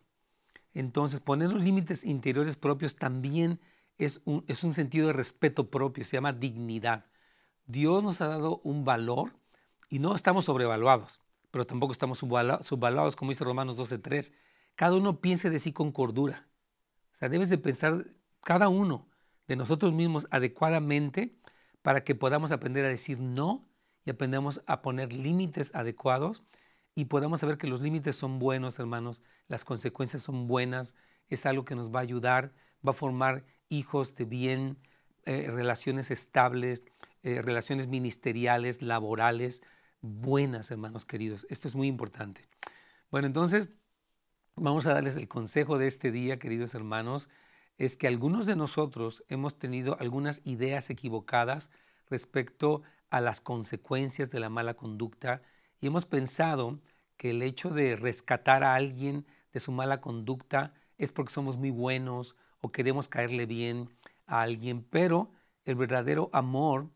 Entonces, 0.73 1.19
poner 1.19 1.49
los 1.49 1.61
límites 1.61 2.05
interiores 2.05 2.55
propios 2.55 2.95
también 2.95 3.59
es 3.97 4.21
un, 4.23 4.45
es 4.47 4.63
un 4.63 4.73
sentido 4.73 5.07
de 5.07 5.13
respeto 5.13 5.69
propio, 5.69 6.05
se 6.05 6.15
llama 6.15 6.31
dignidad. 6.31 7.05
Dios 7.65 8.03
nos 8.03 8.21
ha 8.21 8.27
dado 8.27 8.61
un 8.63 8.83
valor 8.85 9.33
y 9.89 9.99
no 9.99 10.15
estamos 10.15 10.45
sobrevaluados, 10.45 11.19
pero 11.51 11.65
tampoco 11.65 11.91
estamos 11.91 12.19
subvaluados, 12.19 13.15
como 13.15 13.31
dice 13.31 13.43
Romanos 13.43 13.77
12.3. 13.77 14.33
Cada 14.75 14.95
uno 14.95 15.19
piense 15.19 15.49
de 15.49 15.59
sí 15.59 15.73
con 15.73 15.91
cordura. 15.91 16.47
sea, 17.19 17.29
debes 17.29 17.49
de 17.49 17.57
pensar 17.57 18.05
cada 18.41 18.69
uno 18.69 19.07
de 19.47 19.55
nosotros 19.55 19.93
mismos 19.93 20.27
adecuadamente 20.31 21.35
para 21.81 22.03
que 22.03 22.15
podamos 22.15 22.51
aprender 22.51 22.85
a 22.85 22.89
decir 22.89 23.19
no 23.19 23.67
y 24.05 24.09
aprendamos 24.09 24.61
a 24.65 24.81
poner 24.81 25.13
límites 25.13 25.73
adecuados 25.75 26.43
y 26.95 27.05
podamos 27.05 27.39
saber 27.39 27.57
que 27.57 27.67
los 27.67 27.81
límites 27.81 28.15
son 28.15 28.39
buenos, 28.39 28.79
hermanos, 28.79 29.23
las 29.47 29.65
consecuencias 29.65 30.23
son 30.23 30.47
buenas, 30.47 30.95
es 31.29 31.45
algo 31.45 31.65
que 31.65 31.75
nos 31.75 31.93
va 31.93 31.99
a 31.99 32.03
ayudar, 32.03 32.53
va 32.85 32.91
a 32.91 32.93
formar 32.93 33.45
hijos 33.69 34.15
de 34.15 34.25
bien, 34.25 34.77
eh, 35.25 35.47
relaciones 35.49 36.11
estables, 36.11 36.83
eh, 37.23 37.41
relaciones 37.41 37.87
ministeriales, 37.87 38.81
laborales, 38.81 39.61
buenas, 40.01 40.71
hermanos 40.71 41.05
queridos. 41.05 41.45
Esto 41.49 41.67
es 41.67 41.75
muy 41.75 41.87
importante. 41.87 42.47
Bueno, 43.11 43.27
entonces 43.27 43.69
vamos 44.55 44.87
a 44.87 44.93
darles 44.93 45.17
el 45.17 45.27
consejo 45.27 45.77
de 45.77 45.87
este 45.87 46.11
día, 46.11 46.39
queridos 46.39 46.73
hermanos, 46.73 47.29
es 47.77 47.97
que 47.97 48.07
algunos 48.07 48.45
de 48.45 48.55
nosotros 48.55 49.23
hemos 49.27 49.57
tenido 49.57 49.97
algunas 49.99 50.41
ideas 50.45 50.89
equivocadas 50.89 51.69
respecto 52.09 52.81
a 53.09 53.21
las 53.21 53.41
consecuencias 53.41 54.31
de 54.31 54.39
la 54.39 54.49
mala 54.49 54.75
conducta 54.75 55.41
y 55.79 55.87
hemos 55.87 56.05
pensado 56.05 56.79
que 57.17 57.31
el 57.31 57.41
hecho 57.41 57.69
de 57.69 57.95
rescatar 57.95 58.63
a 58.63 58.75
alguien 58.75 59.25
de 59.53 59.59
su 59.59 59.71
mala 59.71 60.01
conducta 60.01 60.73
es 60.97 61.11
porque 61.11 61.33
somos 61.33 61.57
muy 61.57 61.71
buenos 61.71 62.35
o 62.61 62.71
queremos 62.71 63.07
caerle 63.07 63.45
bien 63.45 63.89
a 64.25 64.41
alguien, 64.41 64.83
pero 64.83 65.31
el 65.65 65.75
verdadero 65.75 66.29
amor 66.33 66.89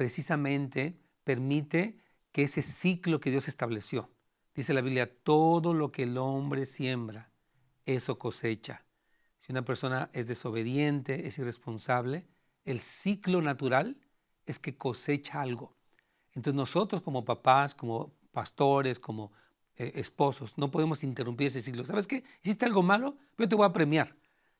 precisamente 0.00 0.98
permite 1.24 1.98
que 2.32 2.44
ese 2.44 2.62
ciclo 2.62 3.20
que 3.20 3.30
Dios 3.30 3.48
estableció, 3.48 4.08
dice 4.54 4.72
la 4.72 4.80
Biblia, 4.80 5.14
todo 5.14 5.74
lo 5.74 5.92
que 5.92 6.04
el 6.04 6.16
hombre 6.16 6.64
siembra, 6.64 7.30
eso 7.84 8.18
cosecha. 8.18 8.82
Si 9.40 9.52
una 9.52 9.62
persona 9.62 10.08
es 10.14 10.26
desobediente, 10.26 11.26
es 11.28 11.38
irresponsable, 11.38 12.26
el 12.64 12.80
ciclo 12.80 13.42
natural 13.42 13.98
es 14.46 14.58
que 14.58 14.74
cosecha 14.74 15.42
algo. 15.42 15.76
Entonces 16.32 16.54
nosotros 16.54 17.02
como 17.02 17.26
papás, 17.26 17.74
como 17.74 18.14
pastores, 18.32 18.98
como 18.98 19.32
eh, 19.76 19.92
esposos, 19.96 20.56
no 20.56 20.70
podemos 20.70 21.04
interrumpir 21.04 21.48
ese 21.48 21.60
ciclo. 21.60 21.84
¿Sabes 21.84 22.06
qué? 22.06 22.24
Hiciste 22.42 22.64
algo 22.64 22.82
malo, 22.82 23.18
yo 23.36 23.46
te 23.46 23.54
voy 23.54 23.66
a 23.66 23.72
premiar, 23.74 24.16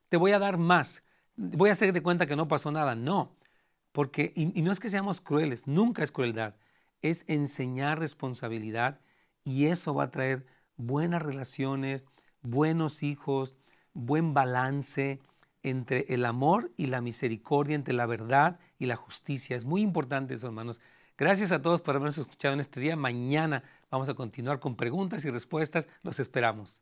te 0.07 0.17
voy 0.17 0.33
a 0.33 0.37
dar 0.37 0.59
más, 0.59 1.01
voy 1.35 1.69
a 1.69 1.73
hacer 1.73 1.93
de 1.93 2.03
cuenta 2.03 2.27
que 2.27 2.35
no 2.35 2.47
pasó 2.47 2.71
nada. 2.71 2.93
No, 2.93 3.35
porque, 3.91 4.31
y, 4.35 4.61
no 4.61 4.71
es 4.71 4.79
que 4.79 4.89
seamos 4.89 5.21
crueles, 5.21 5.67
nunca 5.67 6.03
es 6.03 6.11
crueldad, 6.11 6.55
es 7.01 7.23
enseñar 7.27 7.99
responsabilidad 7.99 8.99
y 9.43 9.67
eso 9.67 9.93
va 9.93 10.05
a 10.05 10.11
traer 10.11 10.45
buenas 10.77 11.21
relaciones, 11.21 12.05
buenos 12.41 13.03
hijos, 13.03 13.55
buen 13.93 14.33
balance 14.33 15.19
entre 15.63 16.05
el 16.09 16.25
amor 16.25 16.71
y 16.77 16.87
la 16.87 17.01
misericordia, 17.01 17.75
entre 17.75 17.93
la 17.93 18.05
verdad 18.05 18.59
y 18.79 18.85
la 18.85 18.95
justicia. 18.95 19.55
Es 19.55 19.65
muy 19.65 19.81
importante 19.81 20.35
eso, 20.35 20.47
hermanos. 20.47 20.79
Gracias 21.17 21.51
a 21.51 21.61
todos 21.61 21.81
por 21.81 21.95
habernos 21.95 22.17
escuchado 22.17 22.53
en 22.53 22.61
este 22.61 22.79
día. 22.79 22.95
Mañana 22.95 23.63
vamos 23.91 24.09
a 24.09 24.15
continuar 24.15 24.59
con 24.59 24.75
preguntas 24.75 25.23
y 25.25 25.29
respuestas. 25.29 25.87
Los 26.03 26.19
esperamos. 26.19 26.81